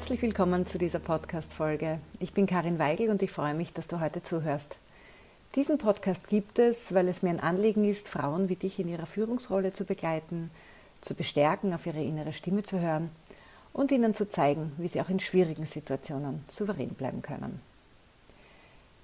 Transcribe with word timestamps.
Herzlich 0.00 0.22
willkommen 0.22 0.66
zu 0.66 0.78
dieser 0.78 0.98
Podcast-Folge. 0.98 2.00
Ich 2.20 2.32
bin 2.32 2.46
Karin 2.46 2.78
Weigel 2.78 3.10
und 3.10 3.20
ich 3.20 3.30
freue 3.30 3.52
mich, 3.52 3.74
dass 3.74 3.86
du 3.86 4.00
heute 4.00 4.22
zuhörst. 4.22 4.76
Diesen 5.54 5.76
Podcast 5.76 6.28
gibt 6.28 6.58
es, 6.58 6.94
weil 6.94 7.06
es 7.06 7.22
mir 7.22 7.28
ein 7.28 7.38
Anliegen 7.38 7.84
ist, 7.84 8.08
Frauen 8.08 8.48
wie 8.48 8.56
dich 8.56 8.80
in 8.80 8.88
ihrer 8.88 9.04
Führungsrolle 9.04 9.74
zu 9.74 9.84
begleiten, 9.84 10.50
zu 11.02 11.14
bestärken, 11.14 11.74
auf 11.74 11.84
ihre 11.84 12.02
innere 12.02 12.32
Stimme 12.32 12.62
zu 12.62 12.80
hören 12.80 13.10
und 13.74 13.92
ihnen 13.92 14.14
zu 14.14 14.28
zeigen, 14.28 14.72
wie 14.78 14.88
sie 14.88 15.02
auch 15.02 15.10
in 15.10 15.20
schwierigen 15.20 15.66
Situationen 15.66 16.44
souverän 16.48 16.94
bleiben 16.94 17.20
können. 17.20 17.60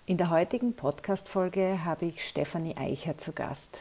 In 0.06 0.16
der 0.16 0.30
heutigen 0.30 0.72
Podcast-Folge 0.72 1.84
habe 1.84 2.06
ich 2.06 2.26
Stefanie 2.26 2.74
Eicher 2.78 3.18
zu 3.18 3.32
Gast. 3.32 3.80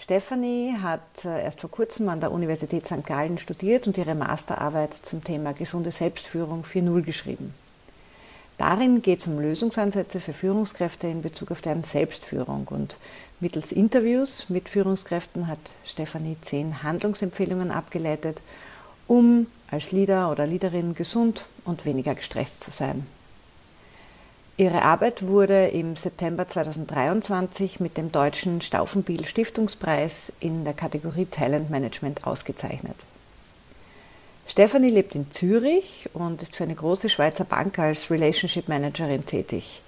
Stefanie 0.00 0.76
hat 0.80 1.26
äh, 1.26 1.42
erst 1.42 1.60
vor 1.60 1.70
kurzem 1.70 2.08
an 2.08 2.20
der 2.20 2.32
Universität 2.32 2.86
St. 2.86 3.04
Gallen 3.04 3.36
studiert 3.36 3.86
und 3.86 3.98
ihre 3.98 4.14
Masterarbeit 4.14 4.94
zum 4.94 5.22
Thema 5.22 5.52
gesunde 5.52 5.92
Selbstführung 5.92 6.64
4.0 6.64 7.02
geschrieben. 7.02 7.52
Darin 8.56 9.02
geht 9.02 9.20
es 9.20 9.26
um 9.26 9.38
Lösungsansätze 9.38 10.20
für 10.20 10.32
Führungskräfte 10.32 11.06
in 11.06 11.20
Bezug 11.20 11.50
auf 11.50 11.60
deren 11.60 11.82
Selbstführung 11.82 12.66
und 12.68 12.96
mittels 13.40 13.72
Interviews 13.72 14.48
mit 14.48 14.70
Führungskräften 14.70 15.48
hat 15.48 15.58
Stefanie 15.84 16.38
zehn 16.40 16.82
Handlungsempfehlungen 16.82 17.70
abgeleitet, 17.70 18.40
um 19.06 19.48
als 19.70 19.92
Leader 19.92 20.30
oder 20.30 20.46
Leaderin 20.46 20.94
gesund 20.94 21.44
und 21.66 21.84
weniger 21.84 22.14
gestresst 22.14 22.62
zu 22.62 22.70
sein. 22.70 23.06
Ihre 24.60 24.82
Arbeit 24.82 25.26
wurde 25.26 25.68
im 25.68 25.96
September 25.96 26.46
2023 26.46 27.80
mit 27.80 27.96
dem 27.96 28.12
Deutschen 28.12 28.60
Stauffenbiel 28.60 29.24
Stiftungspreis 29.24 30.34
in 30.38 30.66
der 30.66 30.74
Kategorie 30.74 31.24
Talent 31.24 31.70
Management 31.70 32.26
ausgezeichnet. 32.26 32.96
Stefanie 34.46 34.90
lebt 34.90 35.14
in 35.14 35.32
Zürich 35.32 36.10
und 36.12 36.42
ist 36.42 36.56
für 36.56 36.64
eine 36.64 36.74
große 36.74 37.08
Schweizer 37.08 37.44
Bank 37.44 37.78
als 37.78 38.10
Relationship 38.10 38.68
Managerin 38.68 39.24
tätig. 39.24 39.80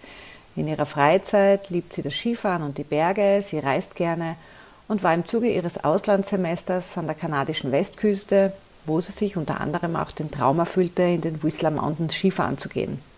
In 0.56 0.66
ihrer 0.66 0.86
Freizeit 0.86 1.68
liebt 1.68 1.92
sie 1.92 2.00
das 2.00 2.14
Skifahren 2.14 2.62
und 2.62 2.78
die 2.78 2.84
Berge, 2.84 3.42
sie 3.46 3.58
reist 3.58 3.94
gerne 3.94 4.36
und 4.88 5.02
war 5.02 5.12
im 5.12 5.26
Zuge 5.26 5.50
ihres 5.50 5.84
Auslandssemesters 5.84 6.96
an 6.96 7.04
der 7.04 7.14
kanadischen 7.14 7.72
Westküste, 7.72 8.54
wo 8.86 9.02
sie 9.02 9.12
sich 9.12 9.36
unter 9.36 9.60
anderem 9.60 9.96
auch 9.96 10.12
den 10.12 10.30
Traum 10.30 10.60
erfüllte, 10.60 11.02
in 11.02 11.20
den 11.20 11.42
Whistler 11.42 11.72
Mountains 11.72 12.14
Skifahren 12.14 12.56
zu 12.56 12.70
gehen. 12.70 13.11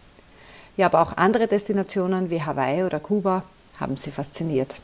Ja, 0.76 0.86
aber 0.86 1.02
auch 1.02 1.16
andere 1.16 1.46
Destinationen 1.46 2.30
wie 2.30 2.42
Hawaii 2.42 2.84
oder 2.84 3.00
Kuba 3.00 3.44
haben 3.78 3.96
sie 3.96 4.10
fasziniert. 4.10 4.74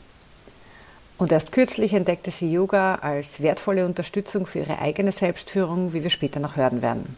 Und 1.17 1.31
erst 1.31 1.51
kürzlich 1.51 1.93
entdeckte 1.93 2.31
sie 2.31 2.51
Yoga 2.51 2.95
als 2.95 3.41
wertvolle 3.41 3.85
Unterstützung 3.85 4.47
für 4.47 4.59
ihre 4.59 4.79
eigene 4.79 5.11
Selbstführung, 5.11 5.93
wie 5.93 6.01
wir 6.01 6.09
später 6.09 6.39
noch 6.39 6.55
hören 6.55 6.81
werden. 6.81 7.15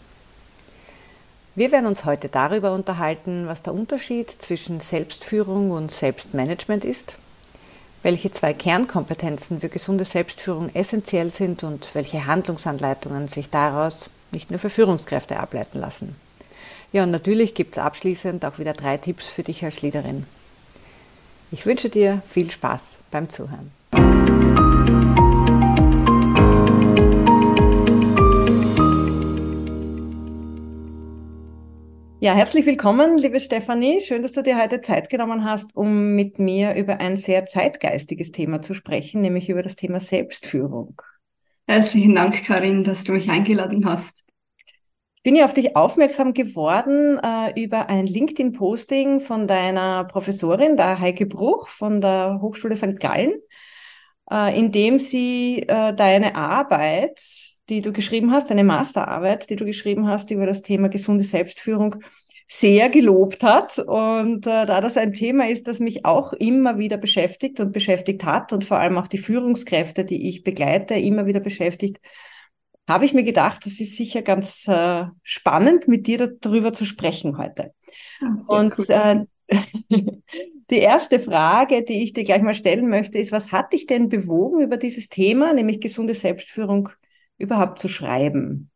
Wir 1.56 1.72
werden 1.72 1.86
uns 1.86 2.04
heute 2.04 2.30
darüber 2.30 2.74
unterhalten, 2.74 3.48
was 3.48 3.62
der 3.62 3.74
Unterschied 3.74 4.30
zwischen 4.30 4.80
Selbstführung 4.80 5.70
und 5.70 5.92
Selbstmanagement 5.92 6.84
ist, 6.84 7.16
welche 8.02 8.32
zwei 8.32 8.54
Kernkompetenzen 8.54 9.62
für 9.62 9.70
gesunde 9.70 10.04
Selbstführung 10.04 10.70
essentiell 10.74 11.32
sind 11.32 11.64
und 11.64 11.94
welche 11.94 12.26
Handlungsanleitungen 12.26 13.28
sich 13.28 13.52
daraus 13.52 14.10
nicht 14.32 14.50
nur 14.50 14.60
für 14.60 14.72
Führungskräfte 14.72 15.40
ableiten 15.40 15.80
lassen. 15.80 16.16
Ja, 16.94 17.02
und 17.02 17.10
natürlich 17.10 17.56
gibt 17.56 17.76
es 17.76 17.80
abschließend 17.82 18.46
auch 18.46 18.60
wieder 18.60 18.74
drei 18.74 18.98
Tipps 18.98 19.28
für 19.28 19.42
dich 19.42 19.66
als 19.66 19.82
Leaderin. 19.82 20.28
Ich 21.50 21.66
wünsche 21.66 21.90
dir 21.90 22.22
viel 22.24 22.52
Spaß 22.52 23.00
beim 23.10 23.30
Zuhören. 23.30 23.72
Ja, 32.20 32.36
herzlich 32.36 32.68
willkommen, 32.68 33.18
liebe 33.18 33.40
Stefanie. 33.40 34.00
Schön, 34.00 34.22
dass 34.22 34.34
du 34.34 34.44
dir 34.44 34.62
heute 34.62 34.80
Zeit 34.82 35.10
genommen 35.10 35.44
hast, 35.44 35.76
um 35.76 36.14
mit 36.14 36.38
mir 36.38 36.76
über 36.76 37.00
ein 37.00 37.18
sehr 37.18 37.48
zeitgeistiges 37.48 38.32
Thema 38.32 38.62
zu 38.62 38.76
sprechen, 38.76 39.22
nämlich 39.22 39.50
über 39.50 39.64
das 39.64 39.76
Thema 39.76 40.00
Selbstführung. 40.00 41.02
Herzlichen 41.66 42.14
Dank, 42.14 42.46
Karin, 42.46 42.84
dass 42.84 43.04
du 43.04 43.14
mich 43.14 43.32
eingeladen 43.32 43.84
hast 43.84 44.24
bin 45.24 45.36
ja 45.36 45.46
auf 45.46 45.54
dich 45.54 45.76
aufmerksam 45.76 46.34
geworden 46.34 47.18
äh, 47.18 47.62
über 47.62 47.90
ein 47.90 48.06
LinkedIn-Posting 48.06 49.22
von 49.22 49.48
deiner 49.48 50.04
Professorin, 50.04 50.76
der 50.76 51.00
Heike 51.00 51.26
Bruch 51.26 51.70
von 51.70 52.02
der 52.02 52.40
Hochschule 52.42 52.76
St. 52.76 53.00
Gallen, 53.00 53.34
äh, 54.30 54.58
in 54.58 54.74
dem 54.74 55.00
sie 55.00 55.64
äh, 55.66 55.94
deine 55.94 56.36
Arbeit, 56.36 57.22
die 57.70 57.82
du 57.82 57.94
geschrieben 57.94 58.32
hast, 58.34 58.50
deine 58.50 58.66
Masterarbeit, 58.66 59.50
die 59.50 59.56
du 59.56 59.64
geschrieben 59.64 60.10
hast 60.10 60.30
über 60.30 60.46
das 60.46 60.62
Thema 60.62 60.90
gesunde 60.90 61.24
Selbstführung, 61.24 61.96
sehr 62.46 62.90
gelobt 62.90 63.44
hat. 63.44 63.80
Und 63.80 64.46
äh, 64.46 64.66
da 64.66 64.82
das 64.82 64.98
ein 64.98 65.14
Thema 65.14 65.48
ist, 65.48 65.70
das 65.70 65.80
mich 65.80 66.04
auch 66.04 66.34
immer 66.34 66.78
wieder 66.78 66.98
beschäftigt 66.98 67.62
und 67.62 67.72
beschäftigt 67.72 68.26
hat 68.26 68.52
und 68.52 68.66
vor 68.66 68.78
allem 68.78 68.98
auch 68.98 69.08
die 69.08 69.18
Führungskräfte, 69.18 70.04
die 70.04 70.28
ich 70.28 70.44
begleite, 70.44 70.96
immer 70.96 71.26
wieder 71.26 71.40
beschäftigt, 71.40 72.00
habe 72.88 73.06
ich 73.06 73.14
mir 73.14 73.24
gedacht, 73.24 73.66
das 73.66 73.80
ist 73.80 73.98
sicher 73.98 74.22
ganz 74.22 74.68
äh, 74.68 75.06
spannend, 75.24 75.88
mit 75.88 76.08
dir 76.08 76.28
darüber 76.40 76.74
zu 76.74 76.86
sprechen 76.86 77.38
heute. 77.38 77.74
Ja, 78.22 78.38
Und 78.46 78.78
cool. 78.78 78.88
äh, 78.90 79.26
die 80.70 80.78
erste 80.78 81.20
Frage, 81.20 81.84
die 81.84 82.04
ich 82.04 82.14
dir 82.14 82.24
gleich 82.24 82.42
mal 82.42 82.56
stellen 82.56 82.90
möchte, 82.90 83.18
ist, 83.18 83.32
was 83.32 83.52
hat 83.52 83.74
dich 83.74 83.86
denn 83.88 84.10
bewogen, 84.10 84.62
über 84.62 84.78
dieses 84.78 85.10
Thema, 85.10 85.54
nämlich 85.54 85.82
gesunde 85.82 86.14
Selbstführung, 86.14 86.90
überhaupt 87.38 87.80
zu 87.80 87.90
schreiben? 87.90 88.72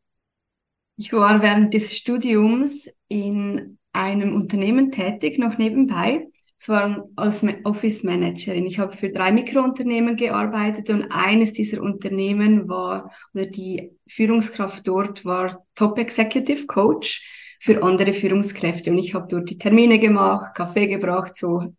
Ich 0.97 1.13
war 1.13 1.41
während 1.41 1.74
des 1.74 1.95
Studiums 1.95 2.89
in 3.07 3.78
einem 3.94 4.35
Unternehmen 4.35 4.91
tätig, 4.91 5.38
noch 5.38 5.57
nebenbei. 5.57 6.28
Es 6.59 6.69
war 6.69 7.07
als 7.16 7.45
Office 7.63 8.03
Managerin. 8.03 8.66
Ich 8.66 8.79
habe 8.79 8.95
für 8.95 9.09
drei 9.09 9.31
Mikrounternehmen 9.31 10.16
gearbeitet 10.16 10.90
und 10.90 11.12
eines 11.12 11.53
dieser 11.53 11.81
Unternehmen 11.81 12.68
war, 12.68 13.12
oder 13.34 13.45
die 13.45 13.91
Führungskraft 14.07 14.88
dort 14.88 15.23
war 15.23 15.63
Top 15.75 16.00
Executive 16.00 16.66
Coach 16.66 17.57
für 17.59 17.81
andere 17.84 18.13
Führungskräfte. 18.13 18.90
Und 18.91 18.97
ich 18.97 19.13
habe 19.13 19.28
dort 19.29 19.50
die 19.50 19.57
Termine 19.57 20.00
gemacht, 20.00 20.56
Kaffee 20.56 20.88
gebracht, 20.88 21.35
so 21.35 21.75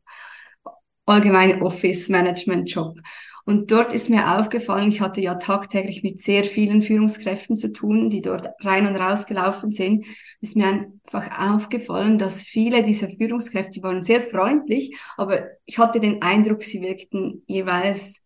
allgemeine 1.06 1.60
Office 1.62 2.08
Management 2.08 2.70
Job. 2.70 2.98
Und 3.48 3.70
dort 3.70 3.94
ist 3.94 4.10
mir 4.10 4.38
aufgefallen, 4.38 4.90
ich 4.90 5.00
hatte 5.00 5.22
ja 5.22 5.36
tagtäglich 5.36 6.02
mit 6.02 6.20
sehr 6.20 6.44
vielen 6.44 6.82
Führungskräften 6.82 7.56
zu 7.56 7.72
tun, 7.72 8.10
die 8.10 8.20
dort 8.20 8.50
rein 8.60 8.86
und 8.86 8.94
raus 8.94 9.24
gelaufen 9.24 9.72
sind. 9.72 10.04
Ist 10.42 10.54
mir 10.54 10.66
einfach 10.66 11.54
aufgefallen, 11.54 12.18
dass 12.18 12.42
viele 12.42 12.82
dieser 12.82 13.08
Führungskräfte 13.08 13.82
waren 13.82 14.02
sehr 14.02 14.20
freundlich, 14.20 14.94
aber 15.16 15.46
ich 15.64 15.78
hatte 15.78 15.98
den 15.98 16.20
Eindruck, 16.20 16.62
sie 16.62 16.82
wirkten 16.82 17.42
jeweils 17.46 18.20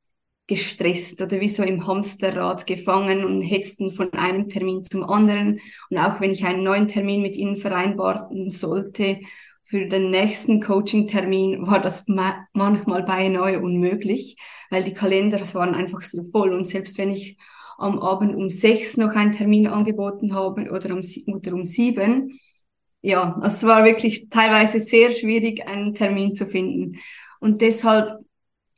gestresst 0.49 1.23
oder 1.23 1.41
wie 1.41 1.49
so 1.49 1.63
im 1.63 1.87
Hamsterrad 1.87 2.67
gefangen 2.67 3.25
und 3.25 3.43
hetzten 3.43 3.93
von 3.93 4.13
einem 4.15 4.49
Termin 4.49 4.83
zum 4.83 5.05
anderen. 5.05 5.61
Und 5.89 5.99
auch 5.99 6.21
wenn 6.21 6.33
ich 6.33 6.45
einen 6.45 6.65
neuen 6.65 6.89
Termin 6.89 7.23
mit 7.23 7.37
ihnen 7.37 7.59
vereinbaren 7.59 8.51
sollte, 8.51 9.21
für 9.65 9.87
den 9.87 10.11
nächsten 10.11 10.61
Coaching-Termin 10.61 11.67
war 11.67 11.81
das 11.81 12.07
ma 12.09 12.47
manchmal 12.53 13.03
beinahe 13.05 13.61
unmöglich, 13.61 14.37
weil 14.71 14.85
die 14.85 14.93
Kalender 14.93 15.41
waren 15.55 15.75
einfach 15.75 16.03
so 16.03 16.23
voll. 16.25 16.53
Und 16.53 16.67
selbst 16.67 16.99
wenn 16.99 17.11
ich 17.11 17.37
am 17.79 17.99
Abend 17.99 18.35
um 18.35 18.49
sechs 18.49 18.97
noch 18.97 19.15
einen 19.15 19.33
Termin 19.33 19.67
angeboten 19.67 20.35
habe 20.35 20.71
oder 20.71 20.95
um, 20.95 21.01
oder 21.35 21.55
um 21.55 21.65
sieben, 21.65 22.39
ja, 23.01 23.41
es 23.45 23.65
war 23.65 23.85
wirklich 23.85 24.29
teilweise 24.29 24.79
sehr 24.79 25.11
schwierig, 25.11 25.67
einen 25.67 25.95
Termin 25.95 26.35
zu 26.35 26.47
finden. 26.47 26.99
Und 27.41 27.61
deshalb 27.61 28.21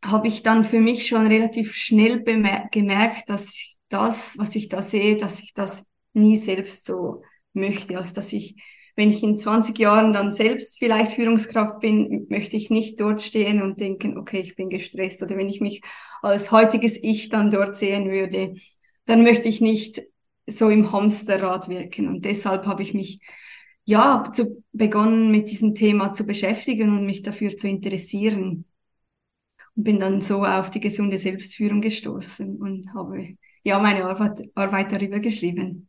habe 0.03 0.29
ich 0.29 0.43
dann 0.43 0.65
für 0.65 0.81
mich 0.81 1.07
schon 1.07 1.27
relativ 1.27 1.75
schnell 1.75 2.23
gemerkt, 2.23 3.29
dass 3.29 3.77
das, 3.89 4.39
was 4.39 4.57
ich 4.57 4.69
da 4.69 4.83
sehe, 4.83 5.17
dass 5.17 5.41
ich 5.41 5.55
das 5.55 5.87
nie 6.15 6.37
selbst 6.37 6.87
so 6.87 7.23
möchte, 7.53 7.97
also 7.97 8.15
dass 8.15 8.33
ich 8.33 8.57
wenn 8.97 9.11
ich 9.11 9.23
in 9.23 9.37
20 9.37 9.79
Jahren 9.79 10.13
dann 10.13 10.31
selbst 10.31 10.79
vielleicht 10.79 11.13
Führungskraft 11.13 11.81
bin, 11.81 12.27
möchte 12.31 12.57
ich 12.57 12.71
nicht 12.71 13.01
dort 13.01 13.23
stehen 13.23 13.61
und 13.61 13.81
denken, 13.81 14.17
okay, 14.17 14.41
ich 14.41 14.55
bin 14.55 14.71
gestresst. 14.71 15.23
Oder 15.23 15.37
wenn 15.37 15.49
ich 15.49 15.61
mich 15.61 15.83
als 16.23 16.53
heutiges 16.53 17.03
Ich 17.03 17.29
dann 17.29 17.51
dort 17.51 17.77
sehen 17.77 18.11
würde, 18.11 18.55
dann 19.07 19.23
möchte 19.23 19.49
ich 19.49 19.61
nicht 19.61 20.03
so 20.47 20.69
im 20.69 20.93
Hamsterrad 20.93 21.69
wirken. 21.69 22.09
Und 22.09 22.25
deshalb 22.25 22.67
habe 22.67 22.83
ich 22.83 22.95
mich 22.95 23.21
ja 23.85 24.31
zu, 24.33 24.63
begonnen, 24.73 25.31
mit 25.31 25.51
diesem 25.51 25.75
Thema 25.75 26.13
zu 26.13 26.25
beschäftigen 26.27 26.91
und 26.97 27.05
mich 27.05 27.23
dafür 27.23 27.57
zu 27.57 27.67
interessieren. 27.67 28.65
Und 29.75 29.85
bin 29.85 29.99
dann 29.99 30.21
so 30.21 30.45
auf 30.45 30.71
die 30.71 30.81
gesunde 30.81 31.19
Selbstführung 31.19 31.81
gestoßen 31.81 32.57
und 32.59 32.95
habe 32.95 33.37
ja 33.65 33.79
meine 33.81 34.05
Arbeit, 34.05 34.49
Arbeit 34.55 34.93
darüber 34.93 35.19
geschrieben. 35.19 35.89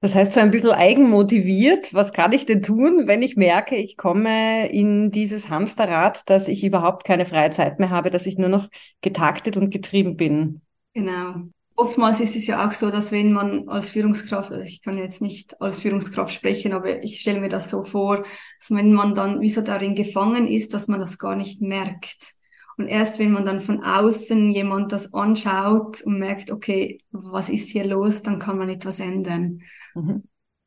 Das 0.00 0.14
heißt, 0.14 0.32
so 0.32 0.40
ein 0.40 0.52
bisschen 0.52 0.70
eigenmotiviert, 0.70 1.92
was 1.92 2.12
kann 2.12 2.32
ich 2.32 2.46
denn 2.46 2.62
tun, 2.62 3.08
wenn 3.08 3.20
ich 3.22 3.36
merke, 3.36 3.74
ich 3.74 3.96
komme 3.96 4.68
in 4.68 5.10
dieses 5.10 5.48
Hamsterrad, 5.48 6.22
dass 6.30 6.46
ich 6.46 6.62
überhaupt 6.62 7.04
keine 7.04 7.24
freie 7.26 7.50
Zeit 7.50 7.80
mehr 7.80 7.90
habe, 7.90 8.10
dass 8.10 8.26
ich 8.26 8.38
nur 8.38 8.48
noch 8.48 8.68
getaktet 9.00 9.56
und 9.56 9.70
getrieben 9.70 10.16
bin? 10.16 10.62
Genau. 10.94 11.34
oftmals 11.76 12.20
ist 12.20 12.34
es 12.36 12.46
ja 12.46 12.66
auch 12.66 12.72
so, 12.72 12.90
dass 12.90 13.12
wenn 13.12 13.32
man 13.32 13.68
als 13.68 13.88
Führungskraft, 13.90 14.50
also 14.52 14.64
ich 14.64 14.82
kann 14.82 14.98
jetzt 14.98 15.22
nicht 15.22 15.60
als 15.60 15.80
Führungskraft 15.80 16.32
sprechen, 16.32 16.72
aber 16.72 17.02
ich 17.04 17.20
stelle 17.20 17.40
mir 17.40 17.48
das 17.48 17.70
so 17.70 17.84
vor, 17.84 18.24
dass 18.58 18.70
wenn 18.70 18.92
man 18.92 19.14
dann 19.14 19.40
wie 19.40 19.50
so 19.50 19.60
darin 19.62 19.94
gefangen 19.94 20.46
ist, 20.48 20.74
dass 20.74 20.88
man 20.88 21.00
das 21.00 21.18
gar 21.18 21.36
nicht 21.36 21.62
merkt. 21.62 22.34
Und 22.78 22.86
erst 22.86 23.18
wenn 23.18 23.32
man 23.32 23.44
dann 23.44 23.60
von 23.60 23.82
außen 23.82 24.50
jemand 24.50 24.92
das 24.92 25.12
anschaut 25.12 26.00
und 26.02 26.18
merkt, 26.18 26.52
okay, 26.52 26.98
was 27.10 27.48
ist 27.48 27.68
hier 27.68 27.84
los, 27.84 28.22
dann 28.22 28.38
kann 28.38 28.56
man 28.56 28.68
etwas 28.68 29.00
ändern. 29.00 29.60
Mhm. 29.94 30.22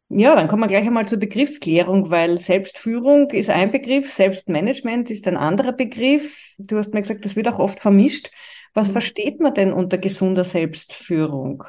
Ja, 0.10 0.36
dann 0.36 0.50
kommen 0.50 0.62
wir 0.62 0.68
gleich 0.68 0.86
einmal 0.86 1.08
zur 1.08 1.19
Begriffsklärung, 1.19 2.10
weil 2.10 2.38
Selbstführung 2.38 3.30
ist 3.30 3.50
ein 3.50 3.72
Begriff, 3.72 4.12
Selbstmanagement 4.12 5.10
ist 5.10 5.25
ein 5.25 5.38
anderer 5.38 5.72
Begriff. 5.72 6.54
Du 6.58 6.78
hast 6.78 6.94
mir 6.94 7.02
gesagt, 7.02 7.24
das 7.24 7.38
wird 7.38 7.48
auch 7.48 7.60
oft 7.60 7.80
vermischt. 7.80 8.30
Was 8.74 8.90
mhm. 8.90 8.92
versteht 8.92 9.40
man 9.40 9.54
denn 9.54 9.72
unter 9.72 9.98
gesunder 9.98 10.44
Selbstführung? 10.44 11.64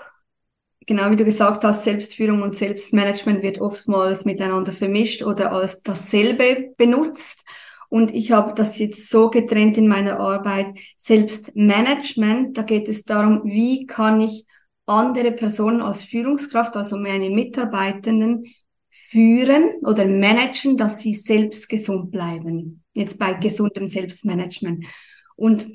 Genau 0.86 1.08
wie 1.12 1.16
du 1.16 1.24
gesagt 1.24 1.62
hast, 1.62 1.84
Selbstführung 1.84 2.42
und 2.42 2.56
Selbstmanagement 2.56 3.44
wird 3.44 3.60
oftmals 3.60 4.24
miteinander 4.24 4.72
vermischt 4.72 5.22
oder 5.22 5.52
als 5.52 5.84
dasselbe 5.84 6.74
benutzt. 6.76 7.44
Und 7.92 8.14
ich 8.14 8.32
habe 8.32 8.54
das 8.54 8.78
jetzt 8.78 9.10
so 9.10 9.28
getrennt 9.28 9.76
in 9.76 9.86
meiner 9.86 10.18
Arbeit. 10.18 10.74
Selbstmanagement, 10.96 12.56
da 12.56 12.62
geht 12.62 12.88
es 12.88 13.04
darum, 13.04 13.42
wie 13.44 13.84
kann 13.84 14.22
ich 14.22 14.46
andere 14.86 15.30
Personen 15.30 15.82
als 15.82 16.02
Führungskraft, 16.02 16.74
also 16.74 16.96
meine 16.96 17.28
Mitarbeitenden, 17.28 18.46
führen 18.88 19.74
oder 19.82 20.06
managen, 20.06 20.78
dass 20.78 21.00
sie 21.00 21.12
selbst 21.12 21.68
gesund 21.68 22.10
bleiben. 22.10 22.82
Jetzt 22.94 23.18
bei 23.18 23.34
gesundem 23.34 23.86
Selbstmanagement. 23.86 24.86
Und 25.36 25.66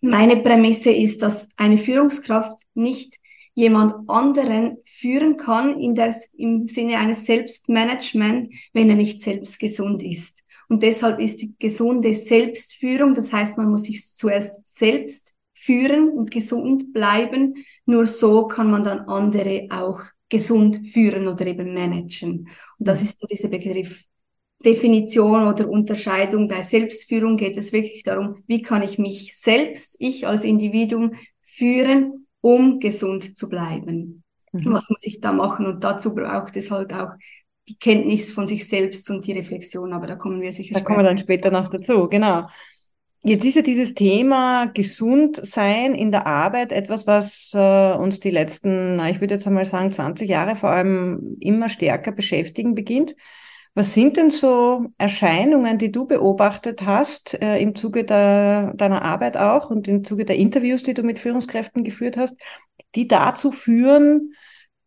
meine 0.00 0.38
Prämisse 0.38 0.90
ist, 0.90 1.20
dass 1.20 1.50
eine 1.58 1.76
Führungskraft 1.76 2.62
nicht 2.72 3.18
jemand 3.52 3.92
anderen 4.08 4.78
führen 4.84 5.36
kann 5.36 5.78
in 5.78 5.94
der, 5.94 6.16
im 6.38 6.66
Sinne 6.68 6.96
eines 6.96 7.26
Selbstmanagement, 7.26 8.54
wenn 8.72 8.88
er 8.88 8.96
nicht 8.96 9.20
selbst 9.20 9.58
gesund 9.58 10.02
ist. 10.02 10.44
Und 10.68 10.82
deshalb 10.82 11.18
ist 11.18 11.40
die 11.40 11.54
gesunde 11.58 12.14
Selbstführung, 12.14 13.14
das 13.14 13.32
heißt, 13.32 13.56
man 13.56 13.70
muss 13.70 13.84
sich 13.84 14.06
zuerst 14.06 14.60
selbst 14.64 15.34
führen 15.54 16.10
und 16.10 16.30
gesund 16.30 16.92
bleiben. 16.92 17.54
Nur 17.86 18.06
so 18.06 18.46
kann 18.46 18.70
man 18.70 18.84
dann 18.84 19.00
andere 19.00 19.66
auch 19.70 20.00
gesund 20.28 20.88
führen 20.88 21.26
oder 21.26 21.46
eben 21.46 21.72
managen. 21.72 22.48
Und 22.78 22.88
das 22.88 23.02
ist 23.02 23.18
so 23.18 23.26
dieser 23.26 23.48
Begriff 23.48 24.04
Definition 24.64 25.46
oder 25.46 25.68
Unterscheidung. 25.68 26.48
Bei 26.48 26.62
Selbstführung 26.62 27.36
geht 27.36 27.56
es 27.56 27.72
wirklich 27.72 28.02
darum, 28.02 28.42
wie 28.46 28.62
kann 28.62 28.82
ich 28.82 28.98
mich 28.98 29.36
selbst, 29.36 29.96
ich 30.00 30.26
als 30.26 30.44
Individuum 30.44 31.12
führen, 31.40 32.26
um 32.40 32.78
gesund 32.80 33.38
zu 33.38 33.48
bleiben. 33.48 34.24
Mhm. 34.52 34.72
Was 34.72 34.90
muss 34.90 35.04
ich 35.04 35.20
da 35.20 35.32
machen? 35.32 35.66
Und 35.66 35.84
dazu 35.84 36.14
braucht 36.14 36.56
es 36.56 36.70
halt 36.70 36.92
auch 36.92 37.12
die 37.68 37.78
Kenntnis 37.78 38.32
von 38.32 38.46
sich 38.46 38.66
selbst 38.66 39.08
und 39.10 39.26
die 39.26 39.32
Reflexion. 39.32 39.92
Aber 39.92 40.06
da 40.06 40.16
kommen 40.16 40.40
wir 40.40 40.52
sicher 40.52 40.74
Da 40.74 40.80
kommen 40.80 41.00
wir 41.00 41.04
dann 41.04 41.18
später 41.18 41.50
noch 41.50 41.68
dazu, 41.70 42.08
genau. 42.08 42.46
Jetzt 43.22 43.44
ist 43.44 43.56
ja 43.56 43.62
dieses 43.62 43.94
Thema 43.94 44.66
Gesundsein 44.66 45.94
in 45.94 46.12
der 46.12 46.26
Arbeit 46.26 46.70
etwas, 46.72 47.06
was 47.06 47.50
äh, 47.52 47.92
uns 47.92 48.20
die 48.20 48.30
letzten, 48.30 48.96
na, 48.96 49.10
ich 49.10 49.20
würde 49.20 49.34
jetzt 49.34 49.46
einmal 49.46 49.64
sagen, 49.64 49.92
20 49.92 50.28
Jahre 50.28 50.54
vor 50.54 50.70
allem 50.70 51.36
immer 51.40 51.68
stärker 51.68 52.12
beschäftigen 52.12 52.74
beginnt. 52.74 53.16
Was 53.74 53.92
sind 53.92 54.16
denn 54.16 54.30
so 54.30 54.86
Erscheinungen, 54.98 55.78
die 55.78 55.92
du 55.92 56.06
beobachtet 56.06 56.82
hast 56.86 57.40
äh, 57.42 57.58
im 57.58 57.74
Zuge 57.74 58.04
der, 58.04 58.72
deiner 58.74 59.02
Arbeit 59.02 59.36
auch 59.36 59.70
und 59.70 59.88
im 59.88 60.04
Zuge 60.04 60.24
der 60.24 60.36
Interviews, 60.36 60.84
die 60.84 60.94
du 60.94 61.02
mit 61.02 61.18
Führungskräften 61.18 61.84
geführt 61.84 62.16
hast, 62.16 62.36
die 62.94 63.08
dazu 63.08 63.52
führen, 63.52 64.32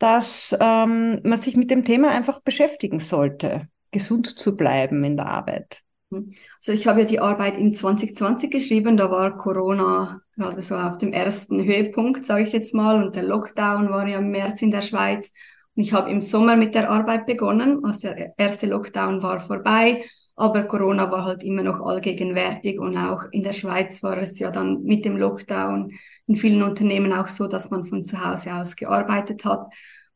dass 0.01 0.55
ähm, 0.59 1.19
man 1.23 1.37
sich 1.37 1.55
mit 1.55 1.69
dem 1.69 1.85
Thema 1.85 2.09
einfach 2.09 2.41
beschäftigen 2.41 2.99
sollte, 2.99 3.67
gesund 3.91 4.27
zu 4.27 4.57
bleiben 4.57 5.03
in 5.03 5.15
der 5.15 5.27
Arbeit? 5.27 5.81
Also 6.11 6.71
ich 6.71 6.87
habe 6.87 7.01
ja 7.01 7.05
die 7.05 7.19
Arbeit 7.19 7.57
im 7.57 7.73
2020 7.73 8.49
geschrieben, 8.49 8.97
da 8.97 9.11
war 9.11 9.37
Corona 9.37 10.21
gerade 10.35 10.59
so 10.59 10.75
auf 10.75 10.97
dem 10.97 11.13
ersten 11.13 11.63
Höhepunkt, 11.63 12.25
sage 12.25 12.43
ich 12.43 12.51
jetzt 12.51 12.73
mal, 12.73 13.03
und 13.03 13.15
der 13.15 13.23
Lockdown 13.23 13.91
war 13.91 14.07
ja 14.07 14.17
im 14.17 14.31
März 14.31 14.63
in 14.63 14.71
der 14.71 14.81
Schweiz. 14.81 15.33
Und 15.75 15.83
ich 15.83 15.93
habe 15.93 16.09
im 16.09 16.19
Sommer 16.19 16.55
mit 16.55 16.73
der 16.73 16.89
Arbeit 16.89 17.27
begonnen, 17.27 17.85
als 17.85 17.99
der 17.99 18.33
erste 18.37 18.65
Lockdown 18.65 19.21
war 19.21 19.39
vorbei, 19.39 20.03
aber 20.35 20.63
Corona 20.65 21.11
war 21.11 21.25
halt 21.25 21.43
immer 21.43 21.63
noch 21.63 21.81
allgegenwärtig 21.81 22.79
und 22.79 22.97
auch 22.97 23.25
in 23.31 23.43
der 23.43 23.53
Schweiz 23.53 24.01
war 24.03 24.17
es 24.17 24.39
ja 24.39 24.51
dann 24.51 24.83
mit 24.83 25.05
dem 25.05 25.17
Lockdown 25.17 25.91
in 26.27 26.35
vielen 26.35 26.63
Unternehmen 26.63 27.13
auch 27.13 27.27
so, 27.27 27.47
dass 27.47 27.71
man 27.71 27.85
von 27.85 28.03
zu 28.03 28.23
Hause 28.23 28.55
aus 28.55 28.75
gearbeitet 28.75 29.45
hat. 29.45 29.73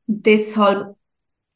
Und 0.07 0.25
deshalb 0.25 0.95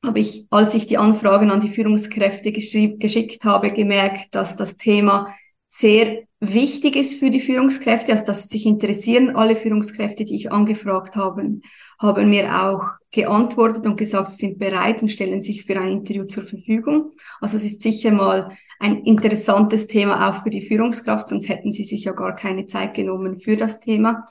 habe 0.05 0.19
ich, 0.19 0.47
als 0.49 0.73
ich 0.75 0.87
die 0.87 0.97
Anfragen 0.97 1.51
an 1.51 1.61
die 1.61 1.69
Führungskräfte 1.69 2.51
geschickt 2.51 3.43
habe, 3.45 3.71
gemerkt, 3.71 4.33
dass 4.35 4.55
das 4.55 4.77
Thema 4.77 5.33
sehr 5.71 6.23
wichtig 6.39 6.95
ist 6.95 7.19
für 7.19 7.29
die 7.29 7.39
Führungskräfte, 7.39 8.11
also 8.11 8.25
dass 8.25 8.49
sich 8.49 8.65
interessieren. 8.65 9.35
Alle 9.35 9.55
Führungskräfte, 9.55 10.25
die 10.25 10.35
ich 10.35 10.51
angefragt 10.51 11.15
habe, 11.15 11.59
haben 11.99 12.29
mir 12.29 12.65
auch 12.65 12.83
geantwortet 13.11 13.85
und 13.85 13.95
gesagt, 13.95 14.31
sie 14.31 14.47
sind 14.47 14.57
bereit 14.57 15.03
und 15.03 15.09
stellen 15.09 15.43
sich 15.43 15.65
für 15.65 15.79
ein 15.79 15.89
Interview 15.89 16.25
zur 16.25 16.41
Verfügung. 16.41 17.11
Also 17.39 17.57
es 17.57 17.65
ist 17.65 17.83
sicher 17.83 18.11
mal 18.11 18.49
ein 18.79 19.03
interessantes 19.03 19.85
Thema 19.85 20.27
auch 20.27 20.41
für 20.41 20.49
die 20.49 20.63
Führungskraft, 20.63 21.27
sonst 21.27 21.49
hätten 21.49 21.71
sie 21.71 21.83
sich 21.83 22.05
ja 22.05 22.13
gar 22.13 22.33
keine 22.33 22.65
Zeit 22.65 22.95
genommen 22.95 23.37
für 23.37 23.55
das 23.55 23.79
Thema. 23.79 24.25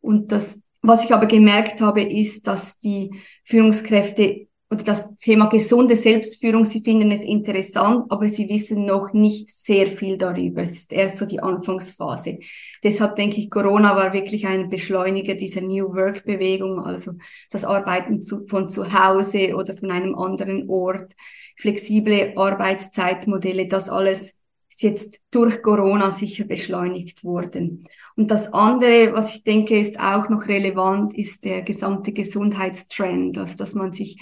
Und 0.00 0.30
das, 0.30 0.62
was 0.80 1.04
ich 1.04 1.12
aber 1.12 1.26
gemerkt 1.26 1.80
habe, 1.80 2.02
ist, 2.02 2.46
dass 2.46 2.78
die 2.78 3.10
Führungskräfte 3.42 4.46
oder 4.70 4.82
das 4.82 5.14
Thema 5.16 5.46
gesunde 5.46 5.94
Selbstführung, 5.94 6.64
Sie 6.64 6.80
finden 6.80 7.12
es 7.12 7.22
interessant, 7.24 8.06
aber 8.08 8.28
Sie 8.28 8.48
wissen 8.48 8.84
noch 8.84 9.12
nicht 9.12 9.54
sehr 9.54 9.86
viel 9.86 10.18
darüber. 10.18 10.62
Es 10.62 10.72
ist 10.72 10.92
erst 10.92 11.18
so 11.18 11.26
die 11.26 11.40
Anfangsphase. 11.40 12.38
Deshalb 12.82 13.16
denke 13.16 13.40
ich, 13.40 13.50
Corona 13.50 13.94
war 13.94 14.12
wirklich 14.12 14.46
ein 14.46 14.70
Beschleuniger 14.70 15.34
dieser 15.34 15.60
New 15.60 15.94
Work 15.94 16.24
Bewegung, 16.24 16.80
also 16.80 17.12
das 17.50 17.64
Arbeiten 17.64 18.22
zu, 18.22 18.46
von 18.46 18.68
zu 18.68 18.92
Hause 18.92 19.54
oder 19.54 19.76
von 19.76 19.90
einem 19.90 20.14
anderen 20.16 20.68
Ort, 20.68 21.14
flexible 21.56 22.32
Arbeitszeitmodelle, 22.36 23.68
das 23.68 23.88
alles 23.88 24.38
ist 24.74 24.82
jetzt 24.82 25.20
durch 25.30 25.62
Corona 25.62 26.10
sicher 26.10 26.44
beschleunigt 26.44 27.22
worden. 27.22 27.86
Und 28.16 28.32
das 28.32 28.52
andere, 28.52 29.12
was 29.12 29.36
ich 29.36 29.44
denke, 29.44 29.78
ist 29.78 30.00
auch 30.00 30.28
noch 30.28 30.48
relevant, 30.48 31.16
ist 31.16 31.44
der 31.44 31.62
gesamte 31.62 32.12
Gesundheitstrend, 32.12 33.38
also 33.38 33.56
dass 33.56 33.74
man 33.74 33.92
sich 33.92 34.18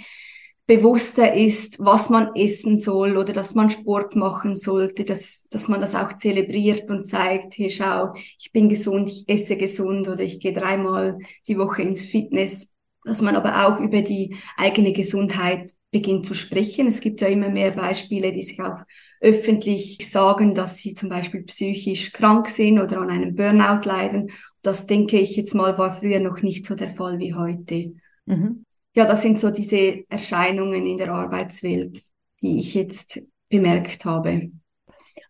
bewusster 0.76 1.34
ist, 1.34 1.80
was 1.80 2.08
man 2.08 2.34
essen 2.34 2.78
soll 2.78 3.18
oder 3.18 3.34
dass 3.34 3.54
man 3.54 3.68
Sport 3.68 4.16
machen 4.16 4.56
sollte, 4.56 5.04
dass, 5.04 5.46
dass 5.50 5.68
man 5.68 5.82
das 5.82 5.94
auch 5.94 6.14
zelebriert 6.14 6.88
und 6.88 7.06
zeigt, 7.06 7.58
hey 7.58 7.68
schau, 7.68 8.14
ich 8.14 8.52
bin 8.52 8.70
gesund, 8.70 9.10
ich 9.10 9.28
esse 9.28 9.58
gesund 9.58 10.08
oder 10.08 10.22
ich 10.22 10.40
gehe 10.40 10.54
dreimal 10.54 11.18
die 11.46 11.58
Woche 11.58 11.82
ins 11.82 12.06
Fitness, 12.06 12.74
dass 13.04 13.20
man 13.20 13.36
aber 13.36 13.66
auch 13.66 13.80
über 13.80 14.00
die 14.00 14.34
eigene 14.56 14.94
Gesundheit 14.94 15.72
beginnt 15.90 16.24
zu 16.24 16.32
sprechen. 16.32 16.86
Es 16.86 17.02
gibt 17.02 17.20
ja 17.20 17.28
immer 17.28 17.50
mehr 17.50 17.72
Beispiele, 17.72 18.32
die 18.32 18.40
sich 18.40 18.58
auch 18.62 18.78
öffentlich 19.20 19.98
sagen, 20.10 20.54
dass 20.54 20.78
sie 20.78 20.94
zum 20.94 21.10
Beispiel 21.10 21.42
psychisch 21.42 22.12
krank 22.12 22.48
sind 22.48 22.80
oder 22.80 22.98
an 23.02 23.10
einem 23.10 23.34
Burnout 23.34 23.86
leiden. 23.86 24.30
Das 24.62 24.86
denke 24.86 25.18
ich 25.18 25.36
jetzt 25.36 25.54
mal 25.54 25.76
war 25.76 25.90
früher 25.90 26.20
noch 26.20 26.40
nicht 26.40 26.64
so 26.64 26.74
der 26.74 26.94
Fall 26.94 27.18
wie 27.18 27.34
heute. 27.34 27.92
Mhm 28.24 28.64
ja, 28.94 29.06
das 29.06 29.22
sind 29.22 29.40
so 29.40 29.50
diese 29.50 30.04
Erscheinungen 30.08 30.86
in 30.86 30.98
der 30.98 31.12
Arbeitswelt, 31.12 32.00
die 32.40 32.58
ich 32.58 32.74
jetzt 32.74 33.22
bemerkt 33.48 34.04
habe. 34.04 34.50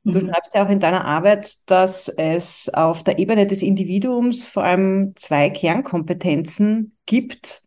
Und 0.05 0.15
du 0.15 0.21
mhm. 0.21 0.31
schreibst 0.31 0.55
ja 0.55 0.65
auch 0.67 0.71
in 0.71 0.81
deiner 0.81 1.05
Arbeit, 1.05 1.59
dass 1.67 2.09
es 2.09 2.69
auf 2.73 3.05
der 3.05 3.19
Ebene 3.19 3.47
des 3.47 3.63
Individuums 3.63 4.47
vor 4.47 4.65
allem 4.65 5.15
zwei 5.17 5.51
Kernkompetenzen 5.51 6.97
gibt, 7.07 7.63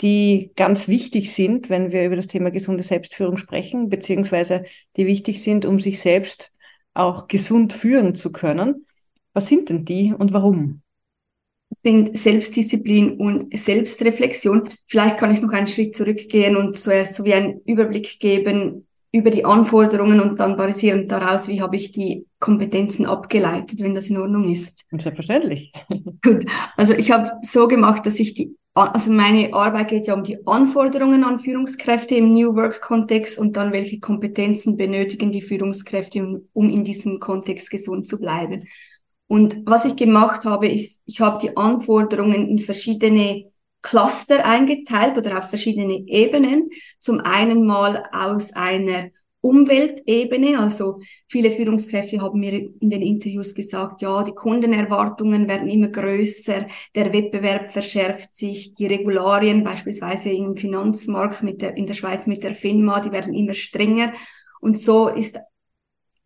die 0.00 0.52
ganz 0.56 0.88
wichtig 0.88 1.32
sind, 1.32 1.70
wenn 1.70 1.92
wir 1.92 2.06
über 2.06 2.16
das 2.16 2.26
Thema 2.26 2.50
gesunde 2.50 2.82
Selbstführung 2.82 3.36
sprechen, 3.36 3.88
beziehungsweise 3.88 4.64
die 4.96 5.06
wichtig 5.06 5.42
sind, 5.42 5.64
um 5.64 5.78
sich 5.78 6.00
selbst 6.00 6.52
auch 6.94 7.28
gesund 7.28 7.72
führen 7.72 8.14
zu 8.14 8.32
können. 8.32 8.86
Was 9.32 9.48
sind 9.48 9.68
denn 9.68 9.84
die 9.84 10.12
und 10.12 10.32
warum? 10.32 10.82
Sind 11.82 12.16
Selbstdisziplin 12.16 13.12
und 13.18 13.56
Selbstreflexion. 13.58 14.68
Vielleicht 14.86 15.16
kann 15.16 15.32
ich 15.32 15.40
noch 15.40 15.52
einen 15.52 15.66
Schritt 15.66 15.94
zurückgehen 15.94 16.56
und 16.56 16.78
zuerst 16.78 17.14
so 17.14 17.24
wie 17.24 17.34
einen 17.34 17.60
Überblick 17.64 18.20
geben 18.20 18.86
über 19.12 19.30
die 19.30 19.44
Anforderungen 19.44 20.20
und 20.20 20.38
dann 20.38 20.56
basierend 20.56 21.10
daraus, 21.10 21.48
wie 21.48 21.60
habe 21.60 21.76
ich 21.76 21.90
die 21.90 22.26
Kompetenzen 22.38 23.06
abgeleitet, 23.06 23.80
wenn 23.80 23.94
das 23.94 24.08
in 24.08 24.18
Ordnung 24.18 24.50
ist. 24.50 24.84
Selbstverständlich. 24.96 25.72
Gut. 26.22 26.46
Also 26.76 26.94
ich 26.94 27.10
habe 27.10 27.32
so 27.42 27.66
gemacht, 27.66 28.06
dass 28.06 28.20
ich 28.20 28.34
die, 28.34 28.54
also 28.74 29.10
meine 29.10 29.52
Arbeit 29.52 29.88
geht 29.88 30.06
ja 30.06 30.14
um 30.14 30.22
die 30.22 30.38
Anforderungen 30.46 31.24
an 31.24 31.40
Führungskräfte 31.40 32.14
im 32.14 32.32
New 32.32 32.54
Work 32.54 32.80
Kontext 32.80 33.36
und 33.36 33.56
dann 33.56 33.72
welche 33.72 33.98
Kompetenzen 33.98 34.76
benötigen 34.76 35.32
die 35.32 35.42
Führungskräfte, 35.42 36.42
um 36.52 36.70
in 36.70 36.84
diesem 36.84 37.18
Kontext 37.18 37.68
gesund 37.70 38.06
zu 38.06 38.20
bleiben. 38.20 38.68
Und 39.30 39.62
was 39.64 39.84
ich 39.84 39.94
gemacht 39.94 40.44
habe, 40.44 40.66
ist, 40.66 41.02
ich 41.06 41.20
habe 41.20 41.38
die 41.40 41.56
Anforderungen 41.56 42.48
in 42.48 42.58
verschiedene 42.58 43.44
Cluster 43.80 44.44
eingeteilt 44.44 45.16
oder 45.18 45.38
auf 45.38 45.48
verschiedene 45.48 46.02
Ebenen. 46.08 46.68
Zum 46.98 47.20
einen 47.20 47.64
mal 47.64 48.02
aus 48.10 48.52
einer 48.54 49.10
Umweltebene. 49.40 50.58
Also 50.58 50.98
viele 51.28 51.52
Führungskräfte 51.52 52.20
haben 52.20 52.40
mir 52.40 52.54
in 52.80 52.90
den 52.90 53.02
Interviews 53.02 53.54
gesagt, 53.54 54.02
ja, 54.02 54.24
die 54.24 54.34
Kundenerwartungen 54.34 55.48
werden 55.48 55.68
immer 55.68 55.90
größer, 55.90 56.66
der 56.96 57.12
Wettbewerb 57.12 57.68
verschärft 57.68 58.34
sich, 58.34 58.72
die 58.72 58.86
Regularien 58.86 59.62
beispielsweise 59.62 60.30
im 60.30 60.56
Finanzmarkt 60.56 61.44
mit 61.44 61.62
der, 61.62 61.76
in 61.76 61.86
der 61.86 61.94
Schweiz 61.94 62.26
mit 62.26 62.42
der 62.42 62.56
FINMA, 62.56 62.98
die 62.98 63.12
werden 63.12 63.32
immer 63.32 63.54
strenger. 63.54 64.12
Und 64.60 64.80
so 64.80 65.06
ist 65.06 65.38